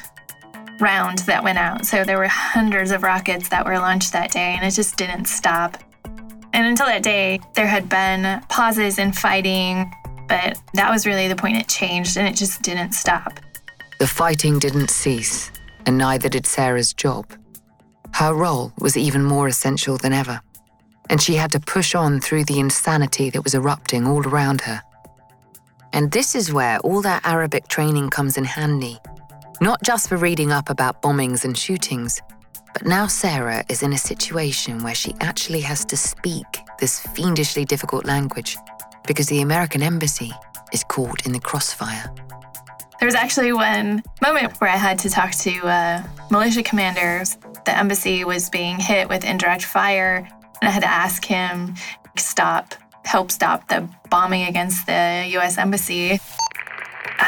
round 0.81 1.19
that 1.21 1.43
went 1.43 1.59
out. 1.59 1.87
So 1.87 2.05
there 2.05 2.19
were 2.19 2.29
hundreds 2.29 2.91
of 2.91 3.03
rockets 3.03 3.49
that 3.49 3.65
were 3.65 3.79
launched 3.79 4.13
that 4.13 4.31
day, 4.31 4.57
and 4.57 4.67
it 4.67 4.73
just 4.73 4.97
didn't 4.97 5.27
stop. 5.27 5.77
And 6.53 6.67
until 6.67 6.87
that 6.87 7.03
day, 7.03 7.41
there 7.55 7.67
had 7.67 7.89
been 7.89 8.43
pauses 8.49 8.99
in 8.99 9.13
fighting, 9.13 9.91
but 10.29 10.59
that 10.75 10.91
was 10.91 11.07
really 11.07 11.29
the 11.29 11.37
point 11.37 11.57
it 11.57 11.69
changed, 11.69 12.17
and 12.17 12.27
it 12.27 12.37
just 12.37 12.63
didn't 12.63 12.93
stop. 12.93 13.39
The 13.99 14.07
fighting 14.07 14.59
didn't 14.59 14.91
cease, 14.91 15.51
and 15.87 15.99
neither 15.99 16.29
did 16.29 16.47
Sarah's 16.47 16.93
job. 16.93 17.27
Her 18.13 18.35
role 18.35 18.73
was 18.79 18.97
even 18.97 19.25
more 19.25 19.47
essential 19.47 19.97
than 19.97 20.13
ever, 20.13 20.41
and 21.09 21.21
she 21.21 21.35
had 21.35 21.53
to 21.53 21.61
push 21.61 21.95
on 21.95 22.21
through 22.21 22.45
the 22.45 22.59
insanity 22.59 23.31
that 23.31 23.45
was 23.45 23.55
erupting 23.55 24.07
all 24.07 24.27
around 24.27 24.63
her. 24.63 24.83
And 25.93 26.11
this 26.13 26.35
is 26.35 26.53
where 26.53 26.79
all 26.81 27.03
that 27.03 27.25
Arabic 27.25 27.69
training 27.69 28.11
comes 28.11 28.37
in 28.37 28.45
handy. 28.45 28.99
Not 29.63 29.83
just 29.83 30.09
for 30.09 30.17
reading 30.17 30.53
up 30.53 30.71
about 30.71 31.03
bombings 31.03 31.45
and 31.45 31.55
shootings, 31.57 32.23
but 32.73 32.87
now 32.87 33.07
Sarah 33.07 33.63
is 33.69 33.83
in 33.83 33.93
a 33.93 33.99
situation 33.99 34.83
where 34.83 34.95
she 34.95 35.15
actually 35.21 35.61
has 35.61 35.85
to 35.85 35.99
speak 35.99 36.47
this 36.79 36.99
fiendishly 36.99 37.67
difficult 37.67 38.07
language 38.07 38.57
because 39.07 39.27
the 39.27 39.43
American 39.43 39.83
embassy 39.83 40.33
is 40.73 40.83
caught 40.85 41.27
in 41.27 41.33
the 41.33 41.41
crossfire. 41.41 42.11
There 43.01 43.07
was 43.07 43.15
actually 43.15 43.53
one 43.53 44.03
moment 44.23 44.59
where 44.63 44.71
I 44.71 44.79
had 44.79 44.99
to 45.01 45.11
talk 45.11 45.33
to 45.33 45.51
uh, 45.67 46.03
militia 46.31 46.63
commanders. 46.63 47.37
The 47.67 47.77
embassy 47.77 48.25
was 48.25 48.49
being 48.49 48.79
hit 48.79 49.11
with 49.11 49.27
indirect 49.27 49.65
fire, 49.65 50.27
and 50.63 50.69
I 50.69 50.71
had 50.71 50.83
to 50.85 50.91
ask 50.91 51.23
him 51.23 51.75
stop, 52.17 52.75
help 53.05 53.31
stop 53.31 53.69
the 53.69 53.87
bombing 54.09 54.45
against 54.45 54.87
the 54.87 55.27
U.S. 55.33 55.59
embassy. 55.59 56.19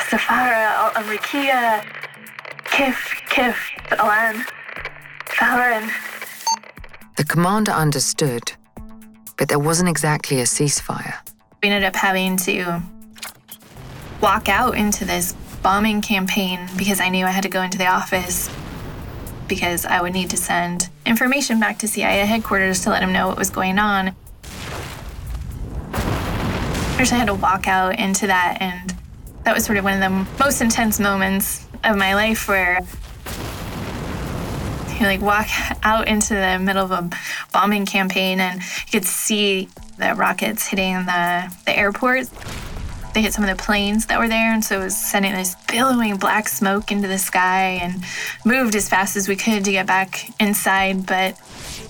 Safara 0.09 0.95
al-Amrikiya, 0.95 2.02
kif 2.73 2.97
kif 3.29 3.57
alan, 3.99 4.47
Fahran. 5.27 5.91
The 7.19 7.25
commander 7.25 7.71
understood, 7.71 8.53
but 9.37 9.51
there 9.51 9.59
wasn't 9.59 9.91
exactly 9.91 10.41
a 10.41 10.45
ceasefire. 10.45 11.17
We 11.63 11.69
ended 11.69 11.85
up 11.85 11.95
having 11.95 12.39
to 12.49 12.81
walk 14.23 14.49
out 14.49 14.75
into 14.79 15.05
this 15.05 15.35
bombing 15.63 16.01
campaign 16.01 16.67
because 16.79 16.99
I 16.99 17.11
knew 17.11 17.27
I 17.27 17.31
had 17.31 17.43
to 17.43 17.51
go 17.51 17.61
into 17.61 17.77
the 17.77 17.89
office 17.89 18.49
because 19.49 19.85
I 19.85 20.01
would 20.01 20.15
need 20.15 20.31
to 20.31 20.39
send 20.39 20.89
information 21.05 21.61
back 21.61 21.79
to 21.81 21.87
CIA 21.87 22.25
headquarters 22.25 22.81
to 22.85 22.91
let 22.91 23.01
them 23.01 23.13
know 23.13 23.29
what 23.29 23.37
was 23.37 23.51
going 23.51 23.79
on. 23.79 24.13
First, 26.97 27.13
I 27.13 27.17
had 27.17 27.27
to 27.27 27.35
walk 27.35 27.69
out 27.69 27.99
into 27.99 28.29
that, 28.29 28.57
and 28.61 28.95
that 29.45 29.55
was 29.55 29.67
sort 29.67 29.77
of 29.77 29.85
one 29.85 29.93
of 29.93 30.01
the 30.01 30.43
most 30.43 30.63
intense 30.63 30.99
moments 30.99 31.67
of 31.85 31.97
my 31.97 32.15
life 32.15 32.49
where 32.49 32.81
you 34.99 35.07
like 35.07 35.21
walk 35.21 35.49
out 35.83 36.09
into 36.09 36.35
the 36.35 36.59
middle 36.59 36.85
of 36.85 36.91
a 36.91 37.11
bombing 37.53 37.87
campaign 37.87 38.41
and 38.41 38.61
you 38.61 39.01
could 39.01 39.05
see 39.05 39.69
the 39.99 40.15
rockets 40.15 40.67
hitting 40.67 40.95
the, 41.07 41.57
the 41.67 41.77
airport 41.77 42.29
they 43.15 43.21
hit 43.21 43.33
some 43.33 43.45
of 43.45 43.51
the 43.51 43.63
planes 43.63 44.07
that 44.07 44.19
were 44.19 44.29
there, 44.29 44.53
and 44.53 44.65
so 44.65 44.81
it 44.81 44.85
was 44.85 44.97
sending 44.97 45.33
this 45.33 45.55
billowing 45.71 46.17
black 46.17 46.49
smoke 46.49 46.91
into 46.91 47.09
the 47.09 47.19
sky 47.19 47.79
and 47.83 48.03
moved 48.45 48.75
as 48.75 48.89
fast 48.89 49.17
as 49.17 49.29
we 49.29 49.37
could 49.37 49.65
to 49.65 49.73
get 49.73 49.87
back 49.87 50.31
inside. 50.41 51.07
But 51.07 51.39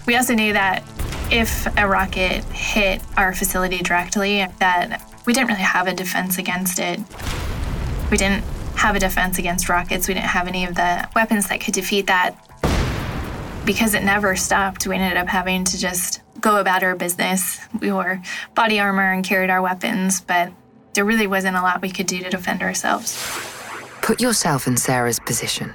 we 0.06 0.16
also 0.16 0.34
knew 0.34 0.52
that 0.52 0.82
if 1.30 1.66
a 1.78 1.86
rocket 1.86 2.44
hit 2.44 3.02
our 3.16 3.32
facility 3.32 3.78
directly, 3.78 4.46
that 4.58 5.00
we 5.24 5.32
didn't 5.32 5.48
really 5.48 5.60
have 5.60 5.86
a 5.86 5.94
defense 5.94 6.38
against 6.38 6.80
it. 6.80 6.98
We 8.10 8.16
didn't 8.16 8.44
have 8.82 8.96
a 8.96 8.98
defense 8.98 9.38
against 9.38 9.68
rockets. 9.68 10.08
We 10.08 10.14
didn't 10.14 10.26
have 10.26 10.48
any 10.48 10.64
of 10.64 10.74
the 10.74 11.08
weapons 11.14 11.46
that 11.48 11.60
could 11.60 11.72
defeat 11.72 12.08
that. 12.08 12.34
Because 13.64 13.94
it 13.94 14.02
never 14.02 14.34
stopped, 14.34 14.88
we 14.88 14.96
ended 14.96 15.16
up 15.16 15.28
having 15.28 15.62
to 15.62 15.78
just 15.78 16.20
go 16.40 16.56
about 16.58 16.82
our 16.82 16.96
business. 16.96 17.60
We 17.80 17.92
wore 17.92 18.20
body 18.56 18.80
armor 18.80 19.12
and 19.12 19.24
carried 19.24 19.50
our 19.50 19.62
weapons, 19.62 20.20
but 20.20 20.52
there 20.94 21.04
really 21.04 21.28
wasn't 21.28 21.56
a 21.56 21.62
lot 21.62 21.80
we 21.80 21.90
could 21.90 22.08
do 22.08 22.24
to 22.24 22.30
defend 22.30 22.60
ourselves. 22.60 23.16
Put 24.02 24.20
yourself 24.20 24.66
in 24.66 24.76
Sarah's 24.76 25.20
position. 25.20 25.72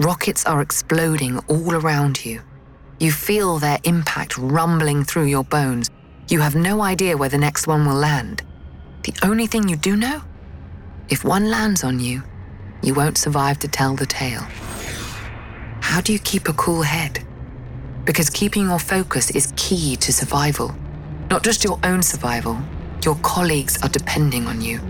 Rockets 0.00 0.44
are 0.44 0.60
exploding 0.60 1.38
all 1.46 1.72
around 1.72 2.24
you. 2.24 2.42
You 2.98 3.12
feel 3.12 3.60
their 3.60 3.78
impact 3.84 4.36
rumbling 4.38 5.04
through 5.04 5.26
your 5.26 5.44
bones. 5.44 5.88
You 6.28 6.40
have 6.40 6.56
no 6.56 6.82
idea 6.82 7.16
where 7.16 7.28
the 7.28 7.38
next 7.38 7.68
one 7.68 7.86
will 7.86 7.94
land. 7.94 8.42
The 9.04 9.14
only 9.22 9.46
thing 9.46 9.68
you 9.68 9.76
do 9.76 9.94
know? 9.94 10.24
If 11.10 11.22
one 11.22 11.50
lands 11.50 11.84
on 11.84 12.00
you, 12.00 12.22
you 12.82 12.94
won't 12.94 13.18
survive 13.18 13.58
to 13.58 13.68
tell 13.68 13.94
the 13.94 14.06
tale. 14.06 14.40
How 15.82 16.00
do 16.00 16.14
you 16.14 16.18
keep 16.18 16.48
a 16.48 16.54
cool 16.54 16.82
head? 16.82 17.22
Because 18.06 18.30
keeping 18.30 18.64
your 18.64 18.78
focus 18.78 19.30
is 19.30 19.52
key 19.54 19.96
to 19.96 20.12
survival. 20.14 20.74
Not 21.28 21.44
just 21.44 21.62
your 21.62 21.78
own 21.84 22.02
survival, 22.02 22.58
your 23.04 23.16
colleagues 23.16 23.82
are 23.82 23.90
depending 23.90 24.46
on 24.46 24.62
you. 24.62 24.80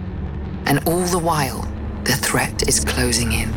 And 0.67 0.87
all 0.89 1.05
the 1.05 1.19
while, 1.19 1.63
the 2.05 2.13
threat 2.13 2.69
is 2.69 2.85
closing 2.85 3.33
in. 3.33 3.53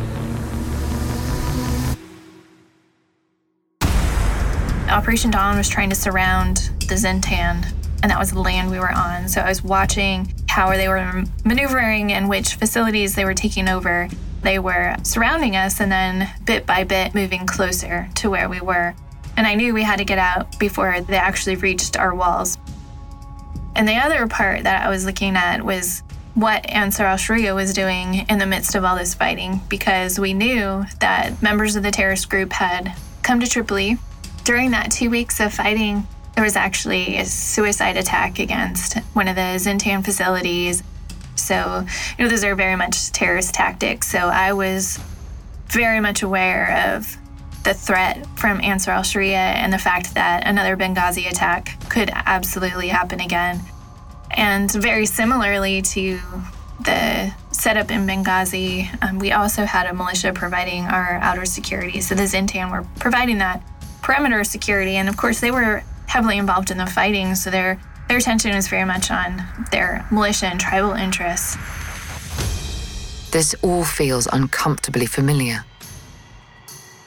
Operation 4.90 5.30
Dawn 5.30 5.56
was 5.56 5.68
trying 5.68 5.90
to 5.90 5.96
surround 5.96 6.70
the 6.88 6.96
Zintan, 6.96 7.72
and 8.02 8.10
that 8.10 8.18
was 8.18 8.32
the 8.32 8.40
land 8.40 8.70
we 8.70 8.78
were 8.78 8.92
on. 8.92 9.28
So 9.28 9.40
I 9.40 9.48
was 9.48 9.62
watching 9.62 10.32
how 10.48 10.70
they 10.70 10.88
were 10.88 11.24
maneuvering 11.44 12.12
and 12.12 12.28
which 12.28 12.54
facilities 12.54 13.14
they 13.14 13.24
were 13.24 13.34
taking 13.34 13.68
over. 13.68 14.08
They 14.42 14.58
were 14.58 14.96
surrounding 15.02 15.56
us 15.56 15.80
and 15.80 15.90
then 15.90 16.30
bit 16.44 16.64
by 16.66 16.84
bit 16.84 17.14
moving 17.14 17.46
closer 17.46 18.08
to 18.16 18.30
where 18.30 18.48
we 18.48 18.60
were. 18.60 18.94
And 19.36 19.46
I 19.46 19.54
knew 19.54 19.74
we 19.74 19.82
had 19.82 19.98
to 19.98 20.04
get 20.04 20.18
out 20.18 20.58
before 20.58 21.00
they 21.00 21.16
actually 21.16 21.56
reached 21.56 21.96
our 21.96 22.14
walls. 22.14 22.58
And 23.76 23.86
the 23.88 23.96
other 23.96 24.26
part 24.26 24.64
that 24.64 24.84
I 24.84 24.90
was 24.90 25.06
looking 25.06 25.36
at 25.36 25.64
was 25.64 26.02
what 26.34 26.68
Ansar 26.68 27.04
al 27.04 27.16
Sharia 27.16 27.54
was 27.54 27.72
doing 27.72 28.26
in 28.28 28.38
the 28.38 28.46
midst 28.46 28.74
of 28.74 28.84
all 28.84 28.96
this 28.96 29.14
fighting, 29.14 29.60
because 29.68 30.18
we 30.20 30.34
knew 30.34 30.84
that 31.00 31.40
members 31.42 31.74
of 31.76 31.82
the 31.82 31.90
terrorist 31.90 32.28
group 32.28 32.52
had 32.52 32.94
come 33.22 33.40
to 33.40 33.46
Tripoli. 33.46 33.98
During 34.44 34.70
that 34.70 34.90
two 34.90 35.10
weeks 35.10 35.40
of 35.40 35.52
fighting, 35.52 36.06
there 36.38 36.44
was 36.44 36.54
actually 36.54 37.16
a 37.16 37.24
suicide 37.24 37.96
attack 37.96 38.38
against 38.38 38.96
one 39.12 39.26
of 39.26 39.34
the 39.34 39.58
Zintan 39.58 40.04
facilities. 40.04 40.84
So, 41.34 41.84
you 42.16 42.24
know, 42.24 42.30
those 42.30 42.44
are 42.44 42.54
very 42.54 42.76
much 42.76 43.10
terrorist 43.10 43.54
tactics. 43.54 44.06
So 44.06 44.18
I 44.18 44.52
was 44.52 45.00
very 45.66 45.98
much 45.98 46.22
aware 46.22 46.94
of 46.94 47.16
the 47.64 47.74
threat 47.74 48.24
from 48.38 48.60
Ansar 48.60 48.92
al 48.92 49.02
Sharia 49.02 49.36
and 49.36 49.72
the 49.72 49.78
fact 49.78 50.14
that 50.14 50.46
another 50.46 50.76
Benghazi 50.76 51.28
attack 51.28 51.76
could 51.90 52.08
absolutely 52.14 52.86
happen 52.86 53.18
again. 53.18 53.60
And 54.30 54.70
very 54.70 55.06
similarly 55.06 55.82
to 55.82 56.20
the 56.84 57.34
setup 57.50 57.90
in 57.90 58.06
Benghazi, 58.06 58.88
um, 59.02 59.18
we 59.18 59.32
also 59.32 59.64
had 59.64 59.86
a 59.86 59.92
militia 59.92 60.32
providing 60.32 60.84
our 60.84 61.18
outer 61.20 61.46
security. 61.46 62.00
So 62.00 62.14
the 62.14 62.28
Zintan 62.28 62.70
were 62.70 62.86
providing 63.00 63.38
that 63.38 63.60
perimeter 64.02 64.44
security. 64.44 64.94
And 64.94 65.08
of 65.08 65.16
course, 65.16 65.40
they 65.40 65.50
were 65.50 65.82
heavily 66.08 66.38
involved 66.38 66.70
in 66.70 66.78
the 66.78 66.86
fighting. 66.86 67.34
So 67.34 67.50
their, 67.50 67.78
their 68.08 68.16
attention 68.16 68.54
was 68.56 68.66
very 68.66 68.84
much 68.84 69.10
on 69.10 69.44
their 69.70 70.04
militia 70.10 70.46
and 70.46 70.58
tribal 70.58 70.92
interests. 70.92 71.56
This 73.30 73.54
all 73.62 73.84
feels 73.84 74.26
uncomfortably 74.26 75.06
familiar. 75.06 75.64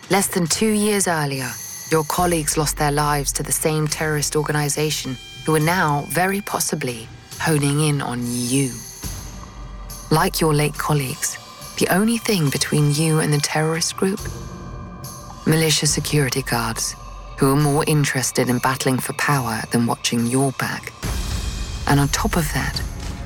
Less 0.09 0.27
than 0.27 0.45
two 0.45 0.69
years 0.69 1.07
earlier, 1.07 1.49
your 1.91 2.03
colleagues 2.03 2.57
lost 2.57 2.77
their 2.77 2.91
lives 2.91 3.33
to 3.33 3.43
the 3.43 3.51
same 3.51 3.87
terrorist 3.87 4.35
organization 4.35 5.17
who 5.45 5.55
are 5.55 5.59
now, 5.59 6.05
very 6.09 6.41
possibly, 6.41 7.07
honing 7.39 7.79
in 7.81 8.01
on 8.01 8.19
you. 8.23 8.71
Like 10.11 10.39
your 10.39 10.53
late 10.53 10.75
colleagues, 10.75 11.37
the 11.79 11.87
only 11.89 12.17
thing 12.17 12.49
between 12.51 12.93
you 12.93 13.19
and 13.19 13.33
the 13.33 13.39
terrorist 13.39 13.97
group? 13.97 14.19
Militia 15.47 15.87
security 15.87 16.43
guards 16.43 16.95
who 17.41 17.53
are 17.53 17.59
more 17.59 17.83
interested 17.87 18.49
in 18.49 18.59
battling 18.59 18.99
for 18.99 19.13
power 19.13 19.63
than 19.71 19.87
watching 19.87 20.27
your 20.27 20.51
back. 20.59 20.93
And 21.87 21.99
on 21.99 22.07
top 22.09 22.37
of 22.37 22.47
that, 22.53 22.79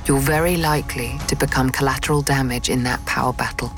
you're 0.06 0.22
very 0.22 0.56
likely 0.56 1.20
to 1.28 1.36
become 1.36 1.70
collateral 1.70 2.22
damage 2.22 2.70
in 2.70 2.84
that 2.84 3.06
power 3.06 3.34
battle. 3.34 3.74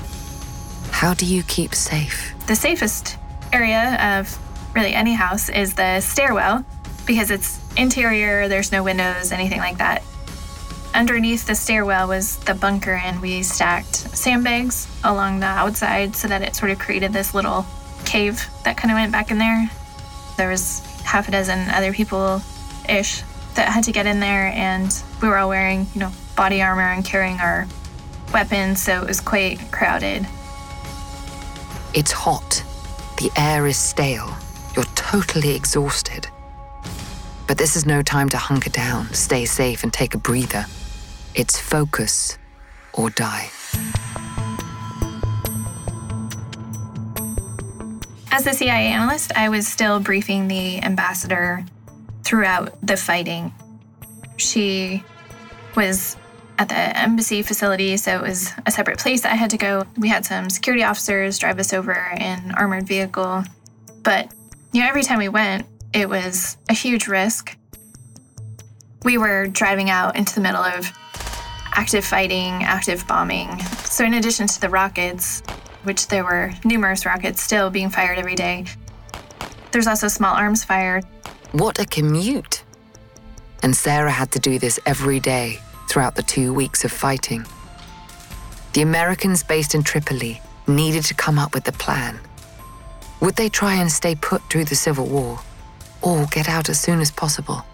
How 0.91 1.15
do 1.15 1.25
you 1.25 1.41
keep 1.41 1.73
safe? 1.73 2.35
The 2.45 2.55
safest 2.55 3.17
area 3.51 4.19
of 4.19 4.37
really 4.75 4.93
any 4.93 5.15
house 5.15 5.49
is 5.49 5.73
the 5.73 6.01
stairwell 6.01 6.63
because 7.07 7.31
it's 7.31 7.59
interior, 7.75 8.47
there's 8.47 8.71
no 8.71 8.83
windows, 8.83 9.31
anything 9.31 9.57
like 9.57 9.79
that. 9.79 10.03
Underneath 10.93 11.47
the 11.47 11.55
stairwell 11.55 12.09
was 12.09 12.37
the 12.45 12.53
bunker, 12.53 12.93
and 12.93 13.19
we 13.23 13.41
stacked 13.41 13.95
sandbags 14.15 14.87
along 15.03 15.39
the 15.39 15.47
outside 15.47 16.15
so 16.15 16.27
that 16.27 16.43
it 16.43 16.55
sort 16.55 16.69
of 16.69 16.77
created 16.77 17.11
this 17.11 17.33
little 17.33 17.65
cave 18.05 18.47
that 18.65 18.77
kind 18.77 18.91
of 18.91 18.97
went 18.97 19.11
back 19.11 19.31
in 19.31 19.39
there. 19.39 19.67
There 20.37 20.49
was 20.49 20.79
half 21.03 21.27
a 21.27 21.31
dozen 21.31 21.69
other 21.69 21.91
people 21.91 22.41
ish 22.87 23.23
that 23.55 23.69
had 23.69 23.83
to 23.85 23.91
get 23.91 24.05
in 24.05 24.19
there, 24.19 24.47
and 24.53 24.93
we 25.21 25.27
were 25.27 25.37
all 25.37 25.49
wearing, 25.49 25.87
you 25.93 25.99
know, 25.99 26.11
body 26.35 26.61
armor 26.61 26.83
and 26.83 27.03
carrying 27.03 27.39
our 27.39 27.67
weapons, 28.31 28.81
so 28.81 29.01
it 29.01 29.07
was 29.07 29.19
quite 29.19 29.59
crowded. 29.71 30.27
It's 31.93 32.11
hot. 32.11 32.63
The 33.17 33.31
air 33.35 33.65
is 33.65 33.77
stale. 33.77 34.37
You're 34.75 34.85
totally 34.93 35.55
exhausted. 35.55 36.27
But 37.47 37.57
this 37.57 37.75
is 37.75 37.85
no 37.85 38.03
time 38.03 38.29
to 38.29 38.37
hunker 38.37 38.69
down, 38.69 39.11
stay 39.13 39.45
safe, 39.45 39.83
and 39.83 39.91
take 39.91 40.13
a 40.13 40.19
breather. 40.19 40.65
It's 41.33 41.59
focus 41.59 42.37
or 42.93 43.09
die. 43.09 43.49
As 48.29 48.45
a 48.45 48.53
CIA 48.53 48.87
analyst, 48.87 49.31
I 49.35 49.49
was 49.49 49.67
still 49.67 49.99
briefing 49.99 50.47
the 50.47 50.81
ambassador 50.83 51.65
throughout 52.23 52.75
the 52.85 52.97
fighting. 52.97 53.53
She 54.35 55.03
was 55.75 56.17
at 56.59 56.69
the 56.69 56.75
embassy 56.75 57.41
facility, 57.41 57.95
so 57.97 58.15
it 58.15 58.21
was 58.21 58.51
a 58.65 58.71
separate 58.71 58.99
place 58.99 59.23
I 59.23 59.35
had 59.35 59.51
to 59.51 59.57
go. 59.57 59.85
We 59.97 60.09
had 60.09 60.25
some 60.25 60.49
security 60.49 60.83
officers 60.83 61.39
drive 61.39 61.57
us 61.59 61.73
over 61.73 61.93
in 62.19 62.51
armored 62.51 62.87
vehicle, 62.87 63.43
but 64.03 64.31
you 64.73 64.81
know, 64.81 64.87
every 64.89 65.03
time 65.03 65.19
we 65.19 65.29
went, 65.29 65.65
it 65.93 66.09
was 66.09 66.57
a 66.69 66.73
huge 66.73 67.07
risk. 67.07 67.57
We 69.03 69.17
were 69.17 69.47
driving 69.47 69.89
out 69.89 70.17
into 70.17 70.35
the 70.35 70.41
middle 70.41 70.61
of 70.61 70.91
active 71.71 72.03
fighting, 72.03 72.63
active 72.63 73.07
bombing. 73.07 73.57
So, 73.85 74.03
in 74.03 74.15
addition 74.15 74.47
to 74.47 74.61
the 74.61 74.69
rockets, 74.69 75.41
which 75.87 76.07
there 76.09 76.25
were 76.25 76.51
numerous 76.65 77.05
rockets 77.05 77.41
still 77.41 77.69
being 77.69 77.89
fired 77.89 78.19
every 78.19 78.35
day, 78.35 78.65
there's 79.71 79.87
also 79.87 80.09
small 80.09 80.35
arms 80.35 80.65
fire. 80.65 81.01
What 81.53 81.79
a 81.79 81.85
commute! 81.85 82.63
And 83.63 83.73
Sarah 83.75 84.11
had 84.11 84.31
to 84.33 84.39
do 84.39 84.59
this 84.59 84.79
every 84.85 85.21
day 85.21 85.59
throughout 85.89 86.15
the 86.15 86.23
two 86.23 86.53
weeks 86.53 86.83
of 86.83 86.91
fighting. 86.91 87.45
The 88.73 88.81
Americans 88.81 89.43
based 89.43 89.73
in 89.73 89.81
Tripoli 89.81 90.41
needed 90.67 91.03
to 91.05 91.13
come 91.13 91.39
up 91.39 91.53
with 91.53 91.67
a 91.69 91.71
plan. 91.71 92.19
Would 93.21 93.37
they 93.37 93.49
try 93.49 93.75
and 93.75 93.89
stay 93.89 94.13
put 94.13 94.41
through 94.49 94.65
the 94.65 94.75
Civil 94.75 95.07
War, 95.07 95.39
or 96.01 96.25
get 96.25 96.49
out 96.49 96.67
as 96.69 96.79
soon 96.79 96.99
as 96.99 97.11
possible? 97.11 97.65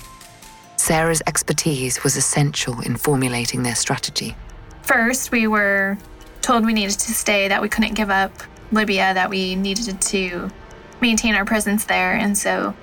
Sarah's 0.78 1.23
expertise 1.26 2.04
was 2.04 2.15
essential 2.15 2.80
in 2.82 2.95
formulating 2.95 3.63
their 3.63 3.76
strategy. 3.76 4.36
First, 4.84 5.32
we 5.32 5.47
were 5.47 5.97
told 6.44 6.66
we 6.66 6.74
needed 6.74 7.00
to 7.00 7.14
stay, 7.14 7.48
that 7.48 7.62
we 7.62 7.70
couldn't 7.70 7.96
give 7.96 8.12
up 8.12 8.32
Libya, 8.72 9.14
that 9.14 9.30
we 9.30 9.56
needed 9.56 10.00
to 10.00 10.52
maintain 11.02 11.34
our 11.36 11.46
presence 11.46 11.86
there. 11.86 12.14
And 12.14 12.38
so 12.38 12.76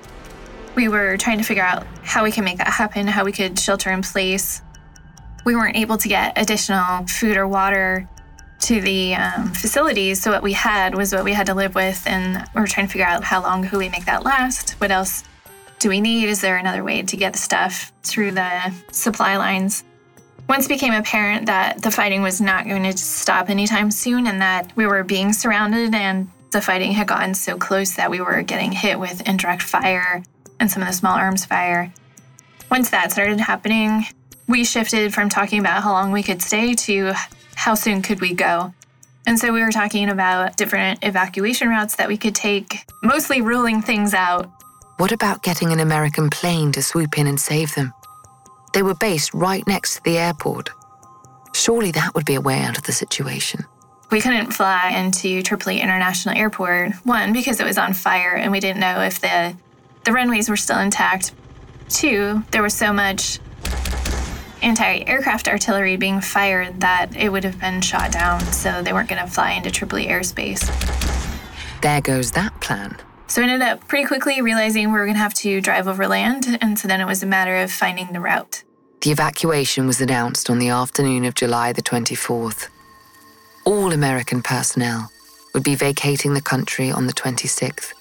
we 0.75 0.87
were 0.87 1.15
trying 1.17 1.37
to 1.37 1.43
figure 1.43 1.63
out 1.63 1.85
how 2.03 2.23
we 2.23 2.31
can 2.31 2.43
make 2.43 2.57
that 2.57 2.67
happen, 2.67 3.07
how 3.07 3.23
we 3.23 3.31
could 3.31 3.57
shelter 3.57 3.91
in 3.91 4.01
place. 4.01 4.61
We 5.45 5.55
weren't 5.55 5.77
able 5.77 5.97
to 5.97 6.07
get 6.07 6.37
additional 6.37 7.07
food 7.07 7.37
or 7.37 7.47
water 7.47 8.09
to 8.61 8.81
the 8.81 9.15
um, 9.15 9.53
facilities. 9.53 10.21
So 10.21 10.31
what 10.31 10.43
we 10.43 10.53
had 10.53 10.95
was 10.95 11.13
what 11.13 11.23
we 11.23 11.33
had 11.33 11.47
to 11.47 11.53
live 11.53 11.73
with, 11.73 12.03
and 12.05 12.47
we 12.53 12.61
are 12.61 12.67
trying 12.67 12.87
to 12.87 12.91
figure 12.91 13.07
out 13.07 13.23
how 13.23 13.41
long 13.41 13.67
could 13.67 13.79
we 13.79 13.89
make 13.89 14.05
that 14.05 14.23
last. 14.23 14.71
What 14.73 14.91
else 14.91 15.23
do 15.79 15.89
we 15.89 15.99
need? 15.99 16.29
Is 16.29 16.41
there 16.41 16.57
another 16.57 16.83
way 16.83 17.01
to 17.01 17.17
get 17.17 17.33
the 17.33 17.39
stuff 17.39 17.91
through 18.03 18.31
the 18.31 18.73
supply 18.91 19.37
lines? 19.37 19.83
Once 20.51 20.67
became 20.67 20.93
apparent 20.93 21.45
that 21.45 21.81
the 21.81 21.89
fighting 21.89 22.21
was 22.21 22.41
not 22.41 22.67
going 22.67 22.83
to 22.83 22.97
stop 22.97 23.49
anytime 23.49 23.89
soon, 23.89 24.27
and 24.27 24.41
that 24.41 24.69
we 24.75 24.85
were 24.85 25.01
being 25.01 25.31
surrounded, 25.31 25.95
and 25.95 26.29
the 26.51 26.59
fighting 26.59 26.91
had 26.91 27.07
gotten 27.07 27.33
so 27.33 27.55
close 27.57 27.93
that 27.93 28.11
we 28.11 28.19
were 28.19 28.41
getting 28.41 28.73
hit 28.73 28.99
with 28.99 29.25
indirect 29.25 29.61
fire 29.61 30.21
and 30.59 30.69
some 30.69 30.81
of 30.81 30.89
the 30.89 30.93
small 30.93 31.15
arms 31.15 31.45
fire. 31.45 31.93
Once 32.69 32.89
that 32.89 33.13
started 33.13 33.39
happening, 33.39 34.03
we 34.45 34.65
shifted 34.65 35.13
from 35.13 35.29
talking 35.29 35.57
about 35.57 35.83
how 35.83 35.93
long 35.93 36.11
we 36.11 36.21
could 36.21 36.41
stay 36.41 36.73
to 36.73 37.13
how 37.55 37.73
soon 37.73 38.01
could 38.01 38.19
we 38.19 38.33
go? 38.33 38.73
And 39.25 39.39
so 39.39 39.53
we 39.53 39.61
were 39.61 39.71
talking 39.71 40.09
about 40.09 40.57
different 40.57 40.99
evacuation 41.01 41.69
routes 41.69 41.95
that 41.95 42.09
we 42.09 42.17
could 42.17 42.35
take, 42.35 42.83
mostly 43.01 43.41
ruling 43.41 43.81
things 43.81 44.13
out. 44.13 44.51
What 44.97 45.13
about 45.13 45.43
getting 45.43 45.71
an 45.71 45.79
American 45.79 46.29
plane 46.29 46.73
to 46.73 46.83
swoop 46.83 47.17
in 47.17 47.25
and 47.25 47.39
save 47.39 47.73
them? 47.73 47.93
They 48.73 48.83
were 48.83 48.95
based 48.95 49.33
right 49.33 49.65
next 49.67 49.95
to 49.95 50.03
the 50.03 50.17
airport. 50.17 50.69
Surely 51.53 51.91
that 51.91 52.15
would 52.15 52.25
be 52.25 52.35
a 52.35 52.41
way 52.41 52.61
out 52.61 52.77
of 52.77 52.83
the 52.83 52.91
situation. 52.91 53.65
We 54.11 54.21
couldn't 54.21 54.51
fly 54.51 54.89
into 54.89 55.41
Tripoli 55.41 55.79
International 55.79 56.37
Airport, 56.37 56.93
one, 57.05 57.31
because 57.31 57.59
it 57.59 57.65
was 57.65 57.77
on 57.77 57.93
fire 57.93 58.35
and 58.35 58.51
we 58.51 58.59
didn't 58.59 58.81
know 58.81 59.01
if 59.01 59.21
the, 59.21 59.55
the 60.03 60.11
runways 60.11 60.49
were 60.49 60.57
still 60.57 60.79
intact. 60.79 61.33
Two, 61.87 62.43
there 62.51 62.61
was 62.61 62.73
so 62.73 62.91
much 62.91 63.39
anti 64.61 65.03
aircraft 65.07 65.47
artillery 65.47 65.97
being 65.97 66.21
fired 66.21 66.81
that 66.81 67.15
it 67.15 67.29
would 67.29 67.43
have 67.43 67.59
been 67.59 67.81
shot 67.81 68.11
down, 68.11 68.39
so 68.41 68.81
they 68.81 68.93
weren't 68.93 69.09
going 69.09 69.23
to 69.23 69.31
fly 69.31 69.51
into 69.51 69.71
Tripoli 69.71 70.07
airspace. 70.07 70.61
There 71.81 72.01
goes 72.01 72.31
that 72.31 72.59
plan. 72.61 72.97
So 73.31 73.41
we 73.41 73.49
ended 73.49 73.65
up 73.65 73.87
pretty 73.87 74.05
quickly 74.05 74.41
realizing 74.41 74.91
we 74.91 74.99
were 74.99 75.05
going 75.05 75.15
to 75.15 75.21
have 75.21 75.33
to 75.35 75.61
drive 75.61 75.87
over 75.87 76.05
land, 76.05 76.57
and 76.59 76.77
so 76.77 76.89
then 76.89 76.99
it 76.99 77.05
was 77.05 77.23
a 77.23 77.25
matter 77.25 77.55
of 77.55 77.71
finding 77.71 78.11
the 78.11 78.19
route. 78.19 78.65
The 79.03 79.11
evacuation 79.11 79.87
was 79.87 80.01
announced 80.01 80.49
on 80.49 80.59
the 80.59 80.67
afternoon 80.67 81.23
of 81.23 81.33
July 81.33 81.71
the 81.71 81.81
24th. 81.81 82.67
All 83.63 83.93
American 83.93 84.41
personnel 84.41 85.09
would 85.53 85.63
be 85.63 85.75
vacating 85.75 86.33
the 86.33 86.41
country 86.41 86.91
on 86.91 87.07
the 87.07 87.13
26th, 87.13 87.93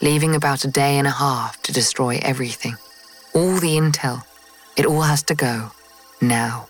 leaving 0.00 0.34
about 0.34 0.64
a 0.64 0.68
day 0.68 0.96
and 0.96 1.06
a 1.06 1.10
half 1.10 1.60
to 1.64 1.70
destroy 1.70 2.18
everything. 2.22 2.78
All 3.34 3.56
the 3.56 3.76
intel, 3.76 4.24
it 4.78 4.86
all 4.86 5.02
has 5.02 5.22
to 5.24 5.34
go 5.34 5.72
now. 6.22 6.68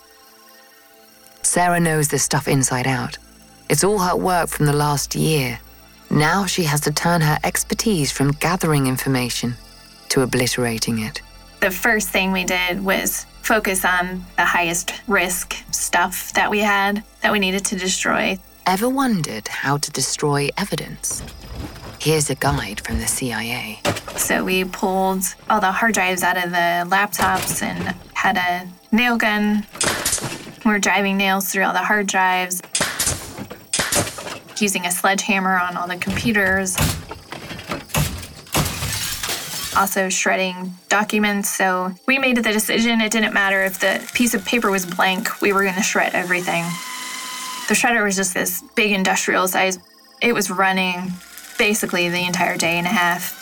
Sarah 1.42 1.78
knows 1.78 2.09
this 2.09 2.24
stuff 2.24 2.48
inside 2.48 2.88
out. 2.88 3.18
It's 3.70 3.85
all 3.85 4.00
her 4.00 4.16
work 4.16 4.48
from 4.48 4.66
the 4.66 4.72
last 4.72 5.14
year. 5.14 5.61
Now 6.14 6.46
she 6.46 6.62
has 6.62 6.81
to 6.83 6.92
turn 6.92 7.22
her 7.22 7.38
expertise 7.42 8.12
from 8.12 8.31
gathering 8.31 8.87
information 8.87 9.55
to 10.11 10.20
obliterating 10.20 11.00
it. 11.00 11.20
The 11.59 11.72
first 11.72 12.11
thing 12.11 12.31
we 12.31 12.44
did 12.44 12.85
was 12.85 13.24
focus 13.42 13.85
on 13.85 14.24
the 14.37 14.44
highest 14.44 14.92
risk 15.09 15.57
stuff 15.72 16.33
that 16.35 16.53
we 16.53 16.61
had 16.61 17.03
that 17.22 17.33
we 17.33 17.40
needed 17.40 17.64
to 17.64 17.77
destroy. 17.77 18.38
Ever 18.64 18.88
wondered 18.88 19.48
how 19.48 19.77
to 19.79 19.90
destroy 19.90 20.50
evidence? 20.57 21.20
Here's 21.98 22.31
a 22.31 22.37
guide 22.37 22.81
from 22.83 23.00
the 23.00 23.09
CIA. 23.09 23.81
So 24.14 24.44
we 24.44 24.62
pulled 24.62 25.24
all 25.50 25.61
the 25.61 25.72
hard 25.72 25.94
drives 25.94 26.22
out 26.22 26.37
of 26.37 26.53
the 26.53 26.87
laptops 26.94 27.61
and 27.61 27.92
had 28.12 28.37
a 28.37 28.68
nail 28.94 29.16
gun. 29.16 29.66
We're 30.64 30.79
driving 30.79 31.16
nails 31.16 31.50
through 31.50 31.64
all 31.64 31.72
the 31.72 31.81
hard 31.81 32.07
drives, 32.07 32.62
using 34.61 34.87
a 34.87 34.90
sledgehammer 34.90 35.59
on 35.59 35.77
all 35.77 35.88
the 35.88 35.97
computers. 35.97 36.77
also 39.77 40.09
shredding 40.09 40.73
documents. 40.88 41.51
So 41.51 41.93
we 42.07 42.19
made 42.19 42.37
the 42.37 42.43
decision 42.43 43.01
it 43.01 43.12
didn't 43.12 43.35
matter 43.35 43.64
if 43.64 43.81
the 43.81 44.09
piece 44.14 44.35
of 44.35 44.45
paper 44.45 44.71
was 44.71 44.87
blank, 44.87 45.40
we 45.40 45.53
were 45.53 45.62
going 45.62 45.75
to 45.75 45.83
shred 45.83 46.14
everything. 46.14 46.62
The 47.69 47.75
shredder 47.75 48.05
was 48.05 48.17
just 48.17 48.35
this 48.35 48.62
big 48.75 48.93
industrial 48.93 49.49
size. 49.49 49.79
It 50.21 50.33
was 50.35 50.51
running 50.51 51.12
basically 51.59 52.09
the 52.09 52.25
entire 52.25 52.57
day 52.57 52.79
and 52.79 52.87
a 52.87 52.90
half. 52.90 53.40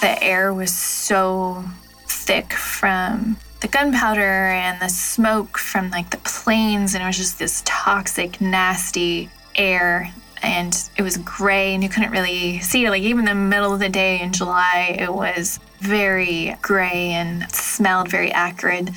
The 0.00 0.22
air 0.22 0.52
was 0.52 0.74
so 0.74 1.64
thick 2.06 2.52
from 2.52 3.36
the 3.60 3.68
gunpowder 3.68 4.20
and 4.20 4.80
the 4.80 4.88
smoke 4.88 5.58
from 5.58 5.90
like 5.90 6.10
the 6.10 6.18
planes, 6.18 6.94
and 6.94 7.02
it 7.02 7.06
was 7.06 7.16
just 7.16 7.38
this 7.38 7.62
toxic, 7.64 8.40
nasty 8.40 9.28
air. 9.54 10.12
And 10.42 10.74
it 10.96 11.02
was 11.02 11.18
gray, 11.18 11.74
and 11.74 11.82
you 11.82 11.90
couldn't 11.90 12.12
really 12.12 12.60
see 12.60 12.86
it. 12.86 12.90
Like, 12.90 13.02
even 13.02 13.26
the 13.26 13.34
middle 13.34 13.74
of 13.74 13.80
the 13.80 13.90
day 13.90 14.20
in 14.20 14.32
July, 14.32 14.96
it 14.98 15.12
was 15.12 15.60
very 15.80 16.56
gray 16.62 17.10
and 17.10 17.50
smelled 17.52 18.08
very 18.10 18.32
acrid. 18.32 18.90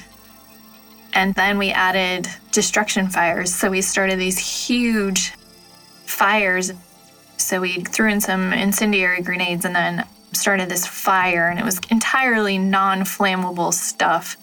And 1.13 1.35
then 1.35 1.57
we 1.57 1.71
added 1.71 2.29
destruction 2.51 3.09
fires. 3.09 3.53
So 3.53 3.69
we 3.69 3.81
started 3.81 4.19
these 4.19 4.39
huge 4.39 5.33
fires. 6.05 6.71
So 7.37 7.59
we 7.59 7.81
threw 7.83 8.09
in 8.09 8.21
some 8.21 8.53
incendiary 8.53 9.21
grenades 9.21 9.65
and 9.65 9.75
then 9.75 10.05
started 10.31 10.69
this 10.69 10.87
fire, 10.87 11.49
and 11.49 11.59
it 11.59 11.65
was 11.65 11.79
entirely 11.91 12.57
non 12.57 13.01
flammable 13.01 13.73
stuff. 13.73 14.37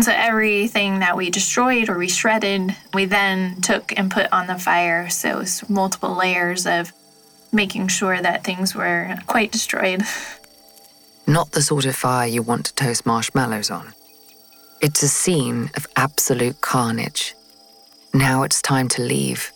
So 0.00 0.12
everything 0.12 0.98
that 0.98 1.16
we 1.16 1.30
destroyed 1.30 1.88
or 1.88 1.98
we 1.98 2.08
shredded, 2.08 2.74
we 2.92 3.04
then 3.04 3.60
took 3.60 3.96
and 3.96 4.10
put 4.10 4.32
on 4.32 4.46
the 4.46 4.58
fire. 4.58 5.08
So 5.08 5.40
it's 5.40 5.68
multiple 5.68 6.14
layers 6.14 6.66
of 6.66 6.92
making 7.52 7.88
sure 7.88 8.20
that 8.20 8.44
things 8.44 8.74
were 8.74 9.16
quite 9.26 9.52
destroyed. 9.52 10.02
Not 11.26 11.52
the 11.52 11.62
sort 11.62 11.86
of 11.86 11.96
fire 11.96 12.26
you 12.26 12.42
want 12.42 12.66
to 12.66 12.74
toast 12.74 13.06
marshmallows 13.06 13.70
on. 13.70 13.94
It's 14.80 15.02
a 15.02 15.08
scene 15.08 15.70
of 15.76 15.86
absolute 15.96 16.60
carnage. 16.60 17.34
Now 18.12 18.42
it's 18.42 18.60
time 18.60 18.88
to 18.88 19.02
leave. 19.02 19.52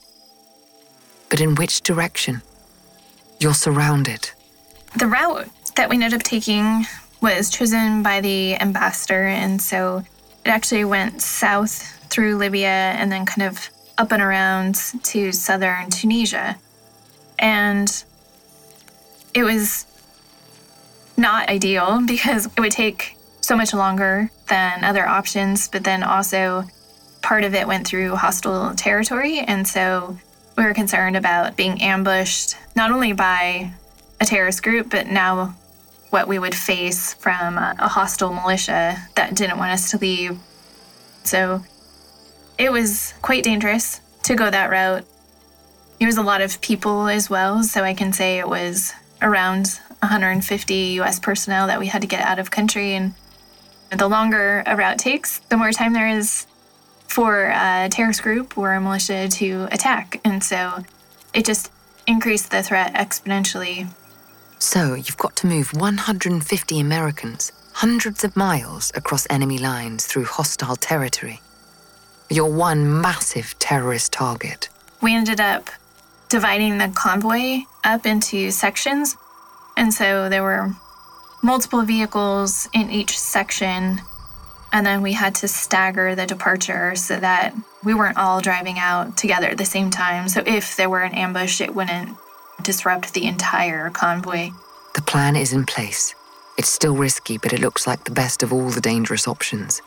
But 1.28 1.40
in 1.40 1.56
which 1.56 1.82
direction? 1.82 2.40
You're 3.38 3.54
surrounded. 3.54 4.30
The 4.98 5.06
route 5.06 5.48
that 5.76 5.90
we 5.90 5.96
ended 5.96 6.14
up 6.14 6.22
taking 6.22 6.86
was 7.20 7.50
chosen 7.50 8.02
by 8.02 8.20
the 8.20 8.54
ambassador, 8.56 9.26
and 9.26 9.60
so 9.60 10.04
it 10.48 10.50
actually 10.50 10.84
went 10.84 11.20
south 11.20 11.82
through 12.08 12.38
Libya 12.38 12.68
and 12.68 13.12
then 13.12 13.26
kind 13.26 13.46
of 13.46 13.68
up 13.98 14.12
and 14.12 14.22
around 14.22 14.76
to 15.02 15.30
southern 15.30 15.90
Tunisia. 15.90 16.56
And 17.38 18.04
it 19.34 19.42
was 19.42 19.84
not 21.18 21.50
ideal 21.50 22.02
because 22.06 22.46
it 22.46 22.58
would 22.58 22.72
take 22.72 23.18
so 23.42 23.56
much 23.56 23.74
longer 23.74 24.30
than 24.48 24.84
other 24.84 25.06
options, 25.06 25.68
but 25.68 25.84
then 25.84 26.02
also 26.02 26.64
part 27.20 27.44
of 27.44 27.54
it 27.54 27.66
went 27.66 27.86
through 27.86 28.16
hostile 28.16 28.74
territory. 28.74 29.40
And 29.40 29.68
so 29.68 30.16
we 30.56 30.64
were 30.64 30.72
concerned 30.72 31.16
about 31.16 31.58
being 31.58 31.82
ambushed 31.82 32.56
not 32.74 32.90
only 32.90 33.12
by 33.12 33.70
a 34.18 34.24
terrorist 34.24 34.62
group, 34.62 34.88
but 34.88 35.08
now 35.08 35.54
what 36.10 36.28
we 36.28 36.38
would 36.38 36.54
face 36.54 37.14
from 37.14 37.58
a, 37.58 37.88
hostile 37.88 38.32
militia 38.32 38.96
that 39.14 39.34
didn't 39.34 39.58
want 39.58 39.72
us 39.72 39.90
to 39.90 39.98
leave. 39.98 40.38
So 41.24 41.62
it 42.56 42.72
was 42.72 43.14
quite 43.22 43.44
dangerous 43.44 44.00
to 44.24 44.34
go 44.34 44.50
that 44.50 44.70
route. 44.70 45.04
There 45.98 46.06
was 46.06 46.16
a 46.16 46.22
lot 46.22 46.40
of 46.40 46.60
people 46.60 47.08
as 47.08 47.28
well, 47.28 47.62
so 47.62 47.82
I 47.82 47.94
can 47.94 48.12
say 48.12 48.38
it 48.38 48.48
was 48.48 48.92
around 49.20 49.80
150 50.00 50.74
US 51.00 51.18
personnel 51.18 51.66
that 51.66 51.80
we 51.80 51.88
had 51.88 52.02
to 52.02 52.08
get 52.08 52.22
out 52.22 52.38
of 52.38 52.50
country. 52.50 52.94
And 52.94 53.14
the 53.90 54.08
longer 54.08 54.62
a 54.66 54.76
route 54.76 54.98
takes, 54.98 55.40
the 55.50 55.56
more 55.56 55.72
time 55.72 55.92
there 55.92 56.08
is 56.08 56.46
for 57.08 57.46
a 57.46 57.88
terrorist 57.90 58.22
group 58.22 58.56
or 58.56 58.74
a 58.74 58.80
militia 58.80 59.28
to 59.28 59.68
attack. 59.72 60.20
And 60.24 60.42
so 60.44 60.84
it 61.34 61.44
just 61.44 61.72
increased 62.06 62.50
the 62.50 62.62
threat 62.62 62.94
exponentially. 62.94 63.88
So 64.58 64.94
you've 64.94 65.16
got 65.16 65.36
to 65.36 65.46
move 65.46 65.72
150 65.72 66.80
Americans 66.80 67.52
hundreds 67.74 68.24
of 68.24 68.36
miles 68.36 68.90
across 68.96 69.24
enemy 69.30 69.56
lines 69.56 70.04
through 70.04 70.24
hostile 70.24 70.74
territory. 70.74 71.40
You're 72.28 72.50
one 72.50 73.00
massive 73.00 73.56
terrorist 73.60 74.12
target. 74.12 74.68
We 75.00 75.14
ended 75.14 75.40
up 75.40 75.70
dividing 76.28 76.78
the 76.78 76.88
convoy 76.88 77.60
up 77.84 78.04
into 78.04 78.50
sections. 78.50 79.16
And 79.76 79.94
so 79.94 80.28
there 80.28 80.42
were 80.42 80.74
multiple 81.40 81.82
vehicles 81.82 82.68
in 82.74 82.90
each 82.90 83.16
section. 83.16 84.00
And 84.72 84.84
then 84.84 85.00
we 85.00 85.12
had 85.12 85.36
to 85.36 85.48
stagger 85.48 86.16
the 86.16 86.26
departure 86.26 86.96
so 86.96 87.18
that 87.20 87.54
we 87.84 87.94
weren't 87.94 88.18
all 88.18 88.40
driving 88.40 88.78
out 88.78 89.16
together 89.16 89.46
at 89.46 89.56
the 89.56 89.64
same 89.64 89.90
time. 89.90 90.28
So 90.28 90.42
if 90.44 90.76
there 90.76 90.90
were 90.90 91.02
an 91.02 91.14
ambush, 91.14 91.60
it 91.60 91.74
wouldn't 91.76 92.18
disrupt 92.62 93.14
the 93.14 93.26
entire 93.26 93.90
convoy. 93.90 94.50
The 94.94 95.02
plan 95.02 95.36
is 95.36 95.52
in 95.52 95.64
place. 95.64 96.14
It's 96.56 96.68
still 96.68 96.96
risky, 96.96 97.38
but 97.38 97.52
it 97.52 97.60
looks 97.60 97.86
like 97.86 98.04
the 98.04 98.10
best 98.10 98.42
of 98.42 98.52
all 98.52 98.70
the 98.70 98.80
dangerous 98.80 99.28
options. 99.28 99.80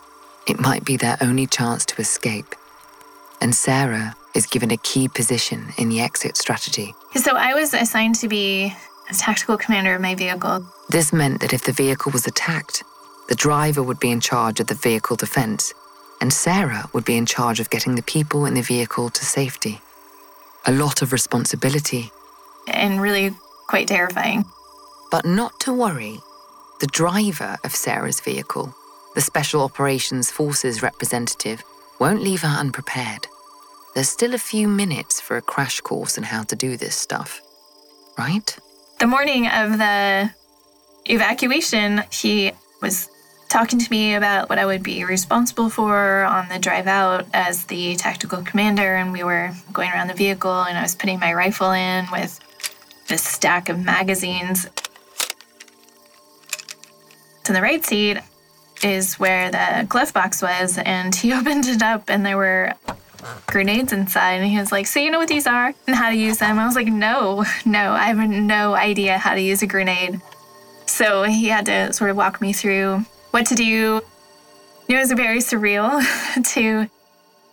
It 0.47 0.59
might 0.59 0.85
be 0.85 0.97
their 0.97 1.17
only 1.21 1.45
chance 1.45 1.85
to 1.87 2.01
escape. 2.01 2.55
And 3.41 3.53
Sarah 3.53 4.15
is 4.33 4.45
given 4.45 4.71
a 4.71 4.77
key 4.77 5.07
position 5.07 5.73
in 5.77 5.89
the 5.89 5.99
exit 5.99 6.37
strategy. 6.37 6.93
So 7.15 7.35
I 7.35 7.53
was 7.53 7.73
assigned 7.73 8.15
to 8.15 8.27
be 8.27 8.73
a 9.09 9.13
tactical 9.13 9.57
commander 9.57 9.93
of 9.93 10.01
my 10.01 10.15
vehicle. 10.15 10.65
This 10.89 11.11
meant 11.11 11.41
that 11.41 11.53
if 11.53 11.63
the 11.65 11.73
vehicle 11.73 12.11
was 12.11 12.25
attacked, 12.25 12.83
the 13.27 13.35
driver 13.35 13.83
would 13.83 13.99
be 13.99 14.11
in 14.11 14.21
charge 14.21 14.59
of 14.59 14.67
the 14.67 14.75
vehicle 14.75 15.15
defense, 15.15 15.73
and 16.21 16.31
Sarah 16.31 16.89
would 16.93 17.05
be 17.05 17.17
in 17.17 17.25
charge 17.25 17.59
of 17.59 17.69
getting 17.69 17.95
the 17.95 18.03
people 18.03 18.45
in 18.45 18.53
the 18.53 18.61
vehicle 18.61 19.09
to 19.09 19.25
safety. 19.25 19.81
A 20.65 20.71
lot 20.71 21.01
of 21.01 21.11
responsibility. 21.11 22.11
And 22.67 23.01
really 23.01 23.31
quite 23.67 23.87
terrifying. 23.87 24.45
But 25.11 25.25
not 25.25 25.59
to 25.61 25.73
worry, 25.73 26.19
the 26.79 26.87
driver 26.87 27.57
of 27.63 27.75
Sarah's 27.75 28.21
vehicle, 28.21 28.73
the 29.15 29.21
Special 29.21 29.61
Operations 29.61 30.31
Forces 30.31 30.81
representative, 30.81 31.63
won't 31.99 32.23
leave 32.23 32.41
her 32.41 32.47
unprepared. 32.47 33.27
There's 33.93 34.09
still 34.09 34.33
a 34.33 34.39
few 34.39 34.67
minutes 34.67 35.19
for 35.19 35.37
a 35.37 35.41
crash 35.41 35.81
course 35.81 36.17
on 36.17 36.23
how 36.23 36.43
to 36.43 36.55
do 36.55 36.77
this 36.77 36.95
stuff, 36.95 37.41
right? 38.17 38.57
The 38.99 39.07
morning 39.07 39.47
of 39.47 39.77
the 39.77 40.31
evacuation, 41.05 42.03
he 42.11 42.53
was 42.81 43.09
talking 43.49 43.79
to 43.79 43.91
me 43.91 44.15
about 44.15 44.49
what 44.49 44.57
I 44.57 44.65
would 44.65 44.81
be 44.81 45.03
responsible 45.03 45.69
for 45.69 46.23
on 46.23 46.47
the 46.47 46.57
drive 46.57 46.87
out 46.87 47.25
as 47.33 47.65
the 47.65 47.95
tactical 47.97 48.41
commander. 48.43 48.95
And 48.95 49.11
we 49.11 49.23
were 49.23 49.51
going 49.73 49.91
around 49.91 50.07
the 50.07 50.13
vehicle, 50.13 50.63
and 50.63 50.77
I 50.77 50.81
was 50.81 50.95
putting 50.95 51.19
my 51.19 51.33
rifle 51.33 51.71
in 51.71 52.05
with 52.11 52.39
this 53.11 53.23
stack 53.23 53.67
of 53.67 53.77
magazines 53.77 54.67
to 57.43 57.51
the 57.51 57.61
right 57.61 57.83
seat 57.85 58.17
is 58.83 59.15
where 59.15 59.51
the 59.51 59.85
glove 59.89 60.13
box 60.13 60.41
was, 60.41 60.77
and 60.77 61.13
he 61.21 61.33
opened 61.33 61.65
it 61.67 61.81
up, 61.81 62.09
and 62.09 62.25
there 62.25 62.37
were 62.37 62.73
grenades 63.47 63.91
inside. 63.91 64.35
And 64.35 64.49
he 64.49 64.57
was 64.57 64.71
like, 64.71 64.87
So, 64.87 65.01
you 65.01 65.11
know 65.11 65.19
what 65.19 65.27
these 65.27 65.45
are 65.45 65.73
and 65.87 65.95
how 65.95 66.09
to 66.09 66.15
use 66.15 66.37
them? 66.37 66.57
I 66.57 66.65
was 66.65 66.75
like, 66.75 66.87
No, 66.87 67.43
no, 67.65 67.91
I 67.91 68.05
have 68.05 68.17
no 68.17 68.75
idea 68.75 69.17
how 69.17 69.35
to 69.35 69.41
use 69.41 69.61
a 69.61 69.67
grenade. 69.67 70.21
So, 70.85 71.23
he 71.23 71.49
had 71.49 71.65
to 71.65 71.91
sort 71.91 72.11
of 72.11 72.15
walk 72.15 72.39
me 72.39 72.53
through 72.53 73.05
what 73.31 73.45
to 73.47 73.55
do. 73.55 74.01
It 74.87 74.95
was 74.95 75.11
very 75.11 75.39
surreal 75.39 76.01
to 76.53 76.89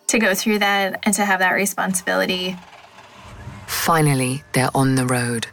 to 0.07 0.19
go 0.19 0.35
through 0.35 0.61
that 0.61 1.01
and 1.03 1.15
to 1.15 1.25
have 1.25 1.41
that 1.41 1.53
responsibility. 1.53 2.57
Finally, 3.89 4.45
they're 4.53 4.77
on 4.77 4.97
the 4.97 5.07
road. 5.07 5.47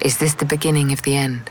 Is 0.00 0.18
this 0.18 0.34
the 0.34 0.44
beginning 0.44 0.92
of 0.92 1.02
the 1.02 1.16
end? 1.16 1.50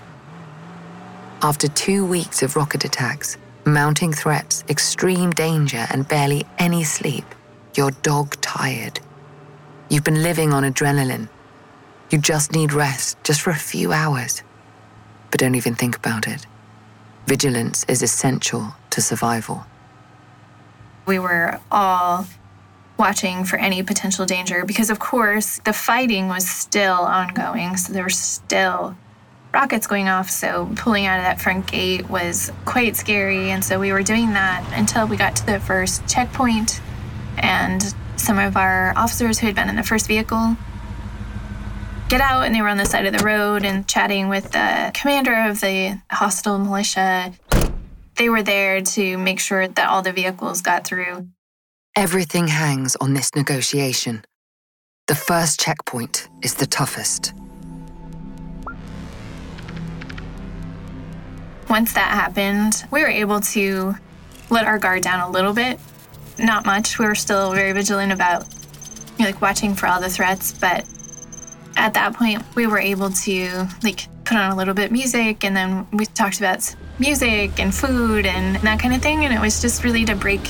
After 1.41 1.67
two 1.67 2.05
weeks 2.05 2.41
of 2.41 2.55
rocket 2.55 2.85
attacks, 2.85 3.35
mounting 3.65 4.13
threats, 4.13 4.63
extreme 4.69 5.31
danger, 5.31 5.85
and 5.89 6.07
barely 6.07 6.45
any 6.59 6.85
sleep, 6.85 7.25
you're 7.75 7.91
dog 8.03 8.39
tired. 8.39 9.01
You've 9.89 10.05
been 10.05 10.23
living 10.23 10.53
on 10.53 10.63
adrenaline. 10.63 11.27
You 12.09 12.19
just 12.19 12.53
need 12.53 12.71
rest, 12.71 13.21
just 13.25 13.41
for 13.41 13.49
a 13.49 13.55
few 13.73 13.91
hours. 13.91 14.43
But 15.29 15.41
don't 15.41 15.55
even 15.55 15.75
think 15.75 15.97
about 15.97 16.25
it. 16.25 16.47
Vigilance 17.25 17.83
is 17.89 18.01
essential 18.01 18.75
to 18.91 19.01
survival. 19.01 19.65
We 21.05 21.19
were 21.19 21.59
all 21.69 22.25
watching 22.97 23.43
for 23.43 23.57
any 23.57 23.83
potential 23.83 24.25
danger 24.25 24.65
because, 24.65 24.89
of 24.89 24.99
course, 24.99 25.59
the 25.59 25.73
fighting 25.73 26.27
was 26.27 26.47
still 26.47 26.93
ongoing. 26.93 27.77
So 27.77 27.93
there 27.93 28.03
were 28.03 28.09
still 28.09 28.95
rockets 29.53 29.87
going 29.87 30.07
off. 30.07 30.29
So 30.29 30.69
pulling 30.75 31.05
out 31.05 31.19
of 31.19 31.25
that 31.25 31.41
front 31.41 31.67
gate 31.67 32.09
was 32.09 32.51
quite 32.65 32.95
scary. 32.95 33.51
And 33.51 33.63
so 33.63 33.79
we 33.79 33.91
were 33.91 34.03
doing 34.03 34.33
that 34.33 34.65
until 34.75 35.07
we 35.07 35.17
got 35.17 35.35
to 35.37 35.45
the 35.45 35.59
first 35.59 36.07
checkpoint. 36.07 36.81
And 37.37 37.93
some 38.15 38.39
of 38.39 38.57
our 38.57 38.93
officers 38.97 39.39
who 39.39 39.47
had 39.47 39.55
been 39.55 39.69
in 39.69 39.75
the 39.75 39.83
first 39.83 40.07
vehicle 40.07 40.57
get 42.09 42.21
out 42.21 42.45
and 42.45 42.55
they 42.55 42.61
were 42.61 42.69
on 42.69 42.77
the 42.77 42.85
side 42.85 43.05
of 43.05 43.17
the 43.17 43.23
road 43.23 43.65
and 43.65 43.87
chatting 43.87 44.29
with 44.29 44.51
the 44.51 44.91
commander 44.93 45.33
of 45.33 45.59
the 45.61 45.99
hostile 46.09 46.57
militia. 46.57 47.33
They 48.15 48.29
were 48.29 48.41
there 48.41 48.81
to 48.81 49.17
make 49.17 49.39
sure 49.39 49.67
that 49.67 49.89
all 49.89 50.01
the 50.01 50.13
vehicles 50.13 50.61
got 50.61 50.87
through. 50.87 51.27
Everything 51.97 52.47
hangs 52.47 52.95
on 52.97 53.15
this 53.15 53.33
negotiation. 53.35 54.23
The 55.07 55.15
first 55.15 55.59
checkpoint 55.59 56.29
is 56.43 56.53
the 56.53 56.67
toughest. 56.67 57.33
Once 61.67 61.93
that 61.93 62.11
happened, 62.11 62.83
we 62.91 63.01
were 63.01 63.07
able 63.07 63.39
to 63.39 63.95
let 64.51 64.67
our 64.67 64.77
guard 64.77 65.01
down 65.01 65.21
a 65.21 65.31
little 65.31 65.53
bit. 65.53 65.79
Not 66.37 66.67
much. 66.67 66.99
We 66.99 67.07
were 67.07 67.15
still 67.15 67.51
very 67.53 67.71
vigilant 67.71 68.11
about 68.11 68.45
like 69.17 69.41
watching 69.41 69.73
for 69.73 69.87
all 69.87 69.99
the 69.99 70.07
threats, 70.07 70.53
but 70.53 70.85
at 71.77 71.95
that 71.95 72.13
point 72.13 72.43
we 72.53 72.67
were 72.67 72.77
able 72.77 73.09
to 73.09 73.67
like 73.81 74.07
put 74.23 74.37
on 74.37 74.51
a 74.51 74.55
little 74.55 74.75
bit 74.75 74.91
music 74.91 75.43
and 75.43 75.57
then 75.57 75.87
we 75.91 76.05
talked 76.05 76.37
about 76.37 76.75
music 76.99 77.59
and 77.59 77.73
food 77.73 78.27
and 78.27 78.57
that 78.57 78.79
kind 78.79 78.93
of 78.93 79.01
thing 79.01 79.25
and 79.25 79.33
it 79.33 79.41
was 79.41 79.61
just 79.63 79.83
really 79.83 80.05
to 80.05 80.15
break 80.15 80.41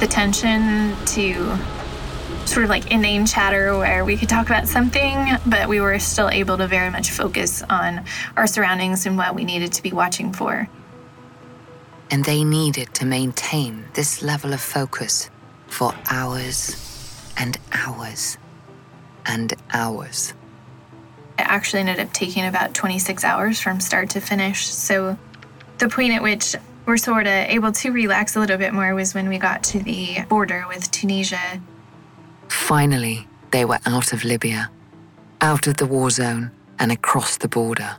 the 0.00 0.06
tension 0.06 0.96
to 1.06 1.56
sort 2.46 2.64
of 2.64 2.70
like 2.70 2.90
inane 2.90 3.24
chatter 3.26 3.76
where 3.76 4.04
we 4.04 4.16
could 4.16 4.28
talk 4.28 4.46
about 4.46 4.68
something, 4.68 5.28
but 5.46 5.68
we 5.68 5.80
were 5.80 5.98
still 5.98 6.28
able 6.28 6.58
to 6.58 6.66
very 6.66 6.90
much 6.90 7.10
focus 7.10 7.62
on 7.70 8.04
our 8.36 8.46
surroundings 8.46 9.06
and 9.06 9.16
what 9.16 9.34
we 9.34 9.44
needed 9.44 9.72
to 9.72 9.82
be 9.82 9.92
watching 9.92 10.32
for. 10.32 10.68
And 12.10 12.24
they 12.24 12.44
needed 12.44 12.92
to 12.94 13.06
maintain 13.06 13.86
this 13.94 14.22
level 14.22 14.52
of 14.52 14.60
focus 14.60 15.30
for 15.68 15.94
hours 16.10 16.76
and 17.38 17.58
hours 17.72 18.36
and 19.24 19.54
hours. 19.72 20.34
It 21.38 21.46
actually 21.46 21.80
ended 21.80 22.00
up 22.00 22.12
taking 22.12 22.44
about 22.44 22.74
26 22.74 23.24
hours 23.24 23.60
from 23.60 23.80
start 23.80 24.10
to 24.10 24.20
finish. 24.20 24.66
So 24.66 25.16
the 25.78 25.88
point 25.88 26.12
at 26.12 26.22
which 26.22 26.54
we're 26.86 26.96
sort 26.96 27.26
of 27.26 27.32
able 27.32 27.72
to 27.72 27.92
relax 27.92 28.36
a 28.36 28.40
little 28.40 28.58
bit 28.58 28.72
more 28.72 28.94
was 28.94 29.14
when 29.14 29.28
we 29.28 29.38
got 29.38 29.62
to 29.64 29.78
the 29.80 30.24
border 30.28 30.64
with 30.68 30.90
Tunisia. 30.90 31.60
Finally, 32.48 33.26
they 33.50 33.64
were 33.64 33.78
out 33.86 34.12
of 34.12 34.24
Libya, 34.24 34.70
out 35.40 35.66
of 35.66 35.76
the 35.76 35.86
war 35.86 36.10
zone, 36.10 36.50
and 36.78 36.90
across 36.90 37.36
the 37.36 37.48
border. 37.48 37.96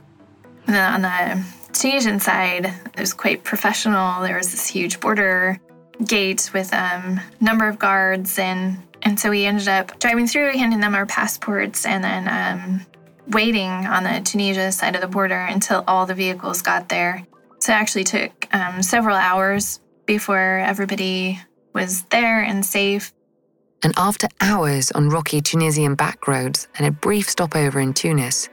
And 0.66 0.76
on 0.76 1.02
the 1.02 1.44
Tunisian 1.72 2.20
side, 2.20 2.66
it 2.66 3.00
was 3.00 3.12
quite 3.12 3.44
professional. 3.44 4.22
There 4.22 4.36
was 4.36 4.50
this 4.50 4.66
huge 4.66 5.00
border 5.00 5.60
gate 6.06 6.50
with 6.52 6.72
a 6.72 6.96
um, 6.96 7.20
number 7.40 7.68
of 7.68 7.78
guards, 7.78 8.38
and 8.38 8.78
and 9.02 9.18
so 9.20 9.30
we 9.30 9.44
ended 9.44 9.68
up 9.68 9.98
driving 9.98 10.26
through, 10.26 10.52
handing 10.52 10.80
them 10.80 10.94
our 10.94 11.06
passports, 11.06 11.84
and 11.84 12.02
then 12.02 12.28
um, 12.28 12.86
waiting 13.28 13.70
on 13.70 14.04
the 14.04 14.20
Tunisia 14.24 14.72
side 14.72 14.94
of 14.94 15.00
the 15.00 15.08
border 15.08 15.38
until 15.38 15.84
all 15.86 16.06
the 16.06 16.14
vehicles 16.14 16.62
got 16.62 16.88
there. 16.88 17.26
So 17.58 17.72
it 17.72 17.76
actually 17.76 18.04
took 18.04 18.43
um, 18.54 18.82
several 18.82 19.16
hours 19.16 19.80
before 20.06 20.58
everybody 20.60 21.40
was 21.74 22.02
there 22.04 22.40
and 22.40 22.64
safe. 22.64 23.12
And 23.82 23.92
after 23.96 24.28
hours 24.40 24.90
on 24.92 25.10
rocky 25.10 25.42
Tunisian 25.42 25.94
back 25.96 26.26
roads 26.26 26.68
and 26.78 26.86
a 26.86 26.90
brief 26.90 27.28
stopover 27.28 27.80
in 27.80 27.92
Tunis, 27.92 28.48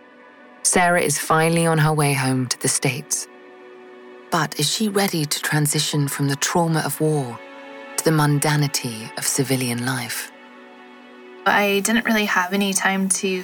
Sarah 0.64 1.02
is 1.02 1.18
finally 1.18 1.66
on 1.66 1.78
her 1.78 1.93
way 1.93 2.14
home 2.14 2.47
to 2.47 2.60
the 2.60 2.68
States. 2.68 3.28
But 4.32 4.60
is 4.60 4.70
she 4.70 4.89
ready 4.89 5.26
to 5.26 5.41
transition 5.41 6.08
from 6.08 6.28
the 6.28 6.36
trauma 6.36 6.82
of 6.86 6.99
war 6.99 7.39
to 7.97 8.04
the 8.04 8.12
mundanity 8.12 9.16
of 9.18 9.26
civilian 9.26 9.86
life? 9.86 10.32
I 11.45 11.82
didn't 11.86 12.06
really 12.06 12.26
have 12.26 12.54
any 12.54 12.74
time 12.74 13.08
to 13.10 13.43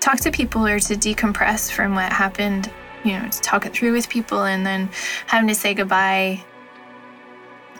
talk 0.00 0.20
to 0.20 0.30
people 0.30 0.66
or 0.66 0.78
to 0.80 0.94
decompress 0.94 1.70
from 1.70 1.94
what 1.94 2.12
happened, 2.12 2.70
you 3.04 3.12
know, 3.12 3.28
to 3.28 3.40
talk 3.40 3.66
it 3.66 3.72
through 3.72 3.92
with 3.92 4.08
people 4.08 4.44
and 4.44 4.66
then 4.66 4.88
having 5.26 5.48
to 5.48 5.54
say 5.54 5.74
goodbye. 5.74 6.44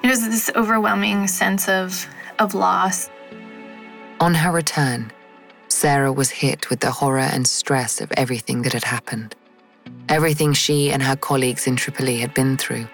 It 0.02 0.08
was 0.08 0.24
this 0.28 0.50
overwhelming 0.54 1.26
sense 1.26 1.68
of, 1.68 2.06
of 2.38 2.54
loss. 2.54 3.10
On 4.20 4.34
her 4.34 4.52
return, 4.52 5.12
Sarah 5.68 6.12
was 6.12 6.30
hit 6.30 6.70
with 6.70 6.80
the 6.80 6.90
horror 6.90 7.18
and 7.18 7.46
stress 7.46 8.00
of 8.00 8.12
everything 8.16 8.62
that 8.62 8.72
had 8.72 8.84
happened, 8.84 9.34
everything 10.08 10.52
she 10.52 10.90
and 10.90 11.02
her 11.02 11.16
colleagues 11.16 11.66
in 11.66 11.76
Tripoli 11.76 12.18
had 12.18 12.32
been 12.32 12.56
through, 12.56 12.86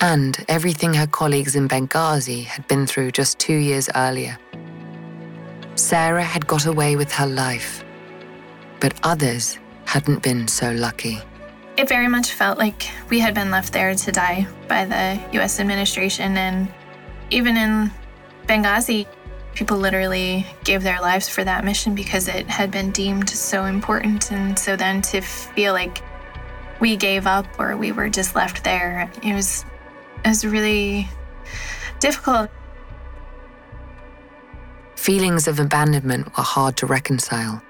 and 0.00 0.44
everything 0.48 0.94
her 0.94 1.06
colleagues 1.06 1.54
in 1.54 1.68
Benghazi 1.68 2.44
had 2.44 2.66
been 2.66 2.86
through 2.86 3.12
just 3.12 3.38
two 3.38 3.54
years 3.54 3.88
earlier. 3.94 4.36
Sarah 5.76 6.24
had 6.24 6.46
got 6.46 6.66
away 6.66 6.96
with 6.96 7.12
her 7.12 7.26
life, 7.26 7.84
but 8.80 8.94
others 9.02 9.58
hadn't 9.90 10.22
been 10.22 10.46
so 10.46 10.70
lucky. 10.70 11.18
It 11.76 11.88
very 11.88 12.06
much 12.06 12.34
felt 12.34 12.58
like 12.58 12.88
we 13.08 13.18
had 13.18 13.34
been 13.34 13.50
left 13.50 13.72
there 13.72 13.92
to 13.92 14.12
die 14.12 14.46
by 14.68 14.84
the 14.84 15.40
US 15.40 15.58
administration. 15.58 16.36
And 16.36 16.68
even 17.30 17.56
in 17.56 17.90
Benghazi, 18.46 19.08
people 19.54 19.78
literally 19.78 20.46
gave 20.62 20.84
their 20.84 21.00
lives 21.00 21.28
for 21.28 21.42
that 21.42 21.64
mission 21.64 21.96
because 21.96 22.28
it 22.28 22.46
had 22.46 22.70
been 22.70 22.92
deemed 22.92 23.28
so 23.28 23.64
important. 23.64 24.30
And 24.30 24.56
so 24.56 24.76
then 24.76 25.02
to 25.10 25.20
feel 25.22 25.72
like 25.72 25.98
we 26.78 26.96
gave 26.96 27.26
up 27.26 27.46
or 27.58 27.76
we 27.76 27.90
were 27.90 28.08
just 28.08 28.36
left 28.36 28.62
there, 28.62 29.10
it 29.24 29.34
was, 29.34 29.64
it 30.24 30.28
was 30.28 30.46
really 30.46 31.08
difficult. 31.98 32.48
Feelings 34.94 35.48
of 35.48 35.58
abandonment 35.58 36.26
were 36.36 36.44
hard 36.44 36.76
to 36.76 36.86
reconcile. 36.86 37.60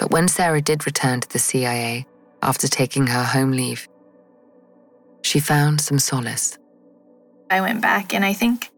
But 0.00 0.10
when 0.10 0.28
Sarah 0.28 0.62
did 0.62 0.86
return 0.86 1.20
to 1.20 1.28
the 1.28 1.38
CIA 1.38 2.06
after 2.42 2.66
taking 2.66 3.06
her 3.06 3.22
home 3.22 3.52
leave, 3.52 3.86
she 5.20 5.40
found 5.40 5.78
some 5.78 5.98
solace. 5.98 6.56
I 7.50 7.60
went 7.60 7.82
back, 7.82 8.14
and 8.14 8.24
I 8.24 8.32
think 8.32 8.70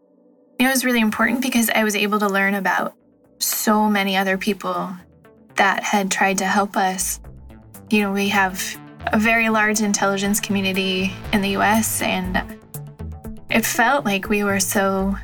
it 0.59 0.67
was 0.67 0.83
really 0.83 0.99
important 0.99 1.41
because 1.41 1.69
I 1.69 1.85
was 1.85 1.95
able 1.95 2.19
to 2.19 2.27
learn 2.27 2.55
about 2.55 2.93
so 3.39 3.87
many 3.89 4.17
other 4.17 4.37
people 4.37 4.91
that 5.55 5.81
had 5.81 6.11
tried 6.11 6.39
to 6.39 6.45
help 6.45 6.75
us. 6.75 7.21
You 7.89 8.01
know, 8.01 8.11
we 8.11 8.27
have 8.27 8.61
a 9.07 9.17
very 9.17 9.47
large 9.47 9.79
intelligence 9.79 10.41
community 10.41 11.13
in 11.31 11.39
the 11.39 11.55
US, 11.55 12.01
and 12.01 12.59
it 13.49 13.65
felt 13.65 14.03
like 14.03 14.27
we 14.27 14.43
were 14.43 14.59
so 14.59 15.15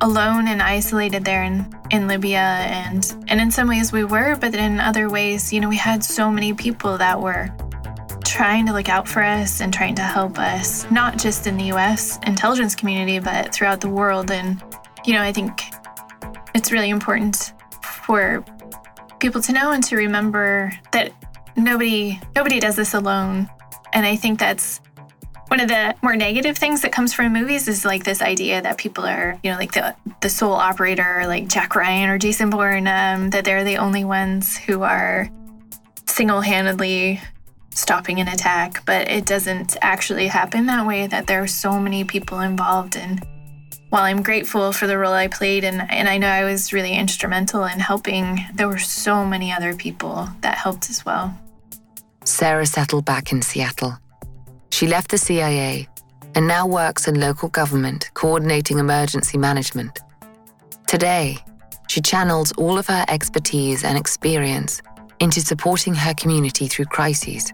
alone 0.00 0.48
and 0.48 0.62
isolated 0.62 1.24
there 1.24 1.42
in, 1.42 1.74
in 1.90 2.06
Libya 2.06 2.38
and 2.38 3.16
and 3.28 3.40
in 3.40 3.50
some 3.50 3.68
ways 3.68 3.92
we 3.92 4.04
were, 4.04 4.36
but 4.36 4.54
in 4.54 4.80
other 4.80 5.08
ways, 5.08 5.52
you 5.52 5.60
know, 5.60 5.68
we 5.68 5.76
had 5.76 6.04
so 6.04 6.30
many 6.30 6.52
people 6.52 6.96
that 6.98 7.20
were 7.20 7.48
trying 8.24 8.66
to 8.66 8.72
look 8.72 8.88
out 8.88 9.08
for 9.08 9.22
us 9.22 9.60
and 9.60 9.72
trying 9.72 9.94
to 9.96 10.02
help 10.02 10.38
us, 10.38 10.88
not 10.90 11.18
just 11.18 11.46
in 11.46 11.56
the 11.56 11.72
US 11.72 12.18
intelligence 12.26 12.74
community, 12.74 13.18
but 13.18 13.52
throughout 13.52 13.80
the 13.80 13.88
world. 13.88 14.30
And, 14.30 14.62
you 15.04 15.14
know, 15.14 15.22
I 15.22 15.32
think 15.32 15.62
it's 16.54 16.70
really 16.70 16.90
important 16.90 17.52
for 17.82 18.44
people 19.18 19.40
to 19.42 19.52
know 19.52 19.72
and 19.72 19.82
to 19.84 19.96
remember 19.96 20.72
that 20.92 21.12
nobody 21.56 22.20
nobody 22.36 22.60
does 22.60 22.76
this 22.76 22.94
alone. 22.94 23.48
And 23.92 24.04
I 24.06 24.16
think 24.16 24.38
that's 24.38 24.80
one 25.48 25.60
of 25.60 25.68
the 25.68 25.94
more 26.02 26.14
negative 26.14 26.58
things 26.58 26.82
that 26.82 26.92
comes 26.92 27.14
from 27.14 27.32
movies 27.32 27.68
is 27.68 27.84
like 27.84 28.04
this 28.04 28.20
idea 28.20 28.60
that 28.60 28.76
people 28.76 29.04
are, 29.04 29.38
you 29.42 29.50
know, 29.50 29.56
like 29.56 29.72
the 29.72 29.94
the 30.20 30.28
sole 30.28 30.52
operator, 30.52 31.24
like 31.26 31.48
Jack 31.48 31.74
Ryan 31.74 32.10
or 32.10 32.18
Jason 32.18 32.50
Bourne, 32.50 32.86
um, 32.86 33.30
that 33.30 33.44
they're 33.44 33.64
the 33.64 33.78
only 33.78 34.04
ones 34.04 34.56
who 34.56 34.82
are 34.82 35.30
single-handedly 36.06 37.20
stopping 37.70 38.20
an 38.20 38.28
attack. 38.28 38.84
But 38.84 39.08
it 39.10 39.24
doesn't 39.24 39.76
actually 39.80 40.26
happen 40.26 40.66
that 40.66 40.86
way. 40.86 41.06
That 41.06 41.26
there 41.26 41.42
are 41.42 41.48
so 41.48 41.80
many 41.80 42.04
people 42.04 42.40
involved, 42.40 42.96
and 42.96 43.24
while 43.88 44.02
I'm 44.02 44.22
grateful 44.22 44.72
for 44.72 44.86
the 44.86 44.98
role 44.98 45.14
I 45.14 45.28
played, 45.28 45.64
and 45.64 45.90
and 45.90 46.10
I 46.10 46.18
know 46.18 46.28
I 46.28 46.44
was 46.44 46.74
really 46.74 46.92
instrumental 46.92 47.64
in 47.64 47.80
helping, 47.80 48.40
there 48.54 48.68
were 48.68 48.78
so 48.78 49.24
many 49.24 49.50
other 49.50 49.74
people 49.74 50.28
that 50.42 50.58
helped 50.58 50.90
as 50.90 51.06
well. 51.06 51.34
Sarah 52.24 52.66
settled 52.66 53.06
back 53.06 53.32
in 53.32 53.40
Seattle 53.40 53.98
she 54.78 54.86
left 54.86 55.10
the 55.10 55.18
CIA 55.18 55.88
and 56.36 56.46
now 56.46 56.64
works 56.64 57.08
in 57.08 57.18
local 57.18 57.48
government 57.48 58.08
coordinating 58.14 58.78
emergency 58.78 59.36
management. 59.36 59.98
Today, 60.86 61.36
she 61.88 62.00
channels 62.00 62.52
all 62.52 62.78
of 62.78 62.86
her 62.86 63.04
expertise 63.08 63.82
and 63.82 63.98
experience 63.98 64.80
into 65.18 65.40
supporting 65.40 65.96
her 65.96 66.14
community 66.14 66.68
through 66.68 66.84
crises, 66.84 67.52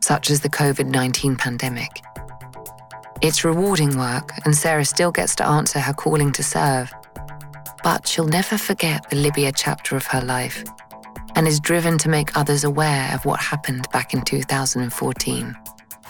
such 0.00 0.30
as 0.30 0.40
the 0.40 0.48
COVID 0.48 0.86
19 0.86 1.36
pandemic. 1.36 1.90
It's 3.20 3.44
rewarding 3.44 3.98
work, 3.98 4.32
and 4.46 4.56
Sarah 4.56 4.86
still 4.86 5.12
gets 5.12 5.34
to 5.36 5.46
answer 5.46 5.78
her 5.78 5.92
calling 5.92 6.32
to 6.32 6.42
serve. 6.42 6.90
But 7.84 8.08
she'll 8.08 8.24
never 8.24 8.56
forget 8.56 9.10
the 9.10 9.16
Libya 9.16 9.52
chapter 9.52 9.94
of 9.94 10.06
her 10.06 10.22
life 10.22 10.64
and 11.34 11.46
is 11.46 11.60
driven 11.60 11.98
to 11.98 12.08
make 12.08 12.34
others 12.34 12.64
aware 12.64 13.12
of 13.12 13.26
what 13.26 13.40
happened 13.40 13.90
back 13.92 14.14
in 14.14 14.22
2014. 14.22 15.54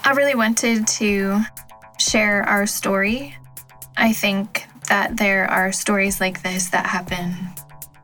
I 0.05 0.11
really 0.15 0.35
wanted 0.35 0.85
to 0.87 1.41
share 1.97 2.43
our 2.43 2.65
story. 2.65 3.37
I 3.95 4.11
think 4.11 4.67
that 4.89 5.15
there 5.15 5.49
are 5.49 5.71
stories 5.71 6.19
like 6.19 6.43
this 6.43 6.69
that 6.71 6.85
happen 6.85 7.33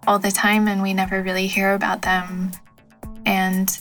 all 0.08 0.18
the 0.18 0.32
time 0.32 0.70
and 0.70 0.82
we 0.82 0.94
never 0.94 1.22
really 1.22 1.48
hear 1.48 1.74
about 1.74 2.02
them. 2.02 2.52
And 3.26 3.78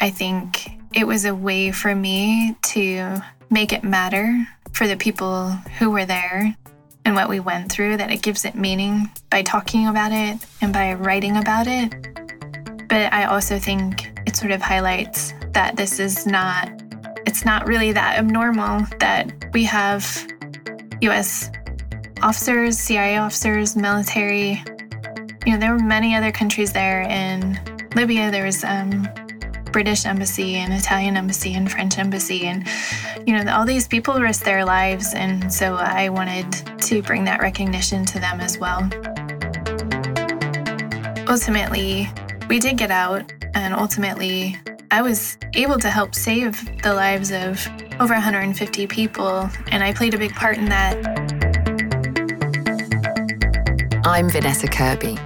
I 0.00 0.10
think 0.10 0.70
it 0.94 1.04
was 1.04 1.24
a 1.24 1.34
way 1.34 1.72
for 1.72 1.96
me 1.96 2.56
to 2.62 3.20
make 3.50 3.72
it 3.72 3.82
matter 3.82 4.46
for 4.72 4.86
the 4.86 4.96
people 4.96 5.50
who 5.78 5.90
were 5.90 6.06
there 6.06 6.56
and 7.04 7.16
what 7.16 7.28
we 7.28 7.40
went 7.40 7.72
through, 7.72 7.96
that 7.96 8.12
it 8.12 8.22
gives 8.22 8.44
it 8.44 8.54
meaning 8.54 9.10
by 9.30 9.42
talking 9.42 9.88
about 9.88 10.12
it 10.12 10.38
and 10.60 10.72
by 10.72 10.94
writing 10.94 11.36
about 11.36 11.66
it. 11.66 11.90
But 12.88 13.12
I 13.12 13.24
also 13.24 13.58
think 13.58 14.12
it 14.26 14.36
sort 14.36 14.52
of 14.52 14.62
highlights 14.62 15.34
that 15.52 15.76
this 15.76 15.98
is 15.98 16.26
not, 16.26 16.70
it's 17.26 17.44
not 17.44 17.66
really 17.66 17.92
that 17.92 18.18
abnormal 18.18 18.86
that 18.98 19.32
we 19.52 19.64
have 19.64 20.26
US 21.02 21.50
officers, 22.22 22.78
CIA 22.78 23.18
officers, 23.18 23.76
military. 23.76 24.62
You 25.44 25.52
know, 25.52 25.58
there 25.58 25.72
were 25.72 25.82
many 25.82 26.14
other 26.14 26.30
countries 26.30 26.72
there 26.72 27.02
in 27.02 27.58
Libya. 27.94 28.30
There 28.30 28.44
was 28.44 28.64
um, 28.64 29.08
British 29.72 30.06
embassy 30.06 30.56
and 30.56 30.72
Italian 30.72 31.16
embassy 31.16 31.54
and 31.54 31.70
French 31.70 31.98
embassy. 31.98 32.46
And, 32.46 32.66
you 33.26 33.34
know, 33.34 33.52
all 33.52 33.64
these 33.64 33.88
people 33.88 34.20
risked 34.20 34.44
their 34.44 34.64
lives. 34.64 35.14
And 35.14 35.52
so 35.52 35.74
I 35.74 36.08
wanted 36.10 36.50
to 36.82 37.02
bring 37.02 37.24
that 37.24 37.40
recognition 37.40 38.04
to 38.06 38.20
them 38.20 38.40
as 38.40 38.58
well. 38.58 38.88
Ultimately, 41.28 42.08
we 42.48 42.58
did 42.58 42.76
get 42.76 42.90
out, 42.90 43.32
and 43.54 43.72
ultimately, 43.72 44.56
I 44.92 45.00
was 45.00 45.38
able 45.54 45.78
to 45.78 45.88
help 45.88 46.14
save 46.14 46.82
the 46.82 46.92
lives 46.92 47.32
of 47.32 47.66
over 47.98 48.12
150 48.12 48.86
people, 48.88 49.48
and 49.70 49.82
I 49.82 49.94
played 49.94 50.12
a 50.12 50.18
big 50.18 50.34
part 50.34 50.58
in 50.58 50.66
that. 50.66 50.94
I'm 54.04 54.28
Vanessa 54.28 54.66
Kirby. 54.66 55.16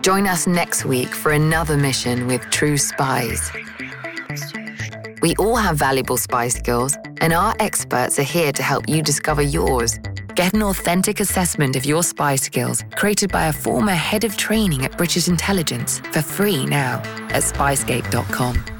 Join 0.00 0.26
us 0.26 0.46
next 0.46 0.86
week 0.86 1.08
for 1.08 1.32
another 1.32 1.76
mission 1.76 2.26
with 2.26 2.40
True 2.48 2.78
Spies. 2.78 3.52
We 5.20 5.36
all 5.36 5.56
have 5.56 5.76
valuable 5.76 6.16
spy 6.16 6.48
skills, 6.48 6.96
and 7.20 7.34
our 7.34 7.54
experts 7.60 8.18
are 8.18 8.22
here 8.22 8.50
to 8.50 8.62
help 8.62 8.88
you 8.88 9.02
discover 9.02 9.42
yours. 9.42 9.98
Get 10.34 10.54
an 10.54 10.62
authentic 10.62 11.20
assessment 11.20 11.76
of 11.76 11.84
your 11.84 12.02
spy 12.02 12.36
skills 12.36 12.84
created 12.96 13.30
by 13.30 13.46
a 13.46 13.52
former 13.52 13.92
head 13.92 14.24
of 14.24 14.36
training 14.36 14.84
at 14.84 14.96
British 14.96 15.28
Intelligence 15.28 16.00
for 16.12 16.22
free 16.22 16.66
now 16.66 17.02
at 17.28 17.42
spyscape.com. 17.42 18.79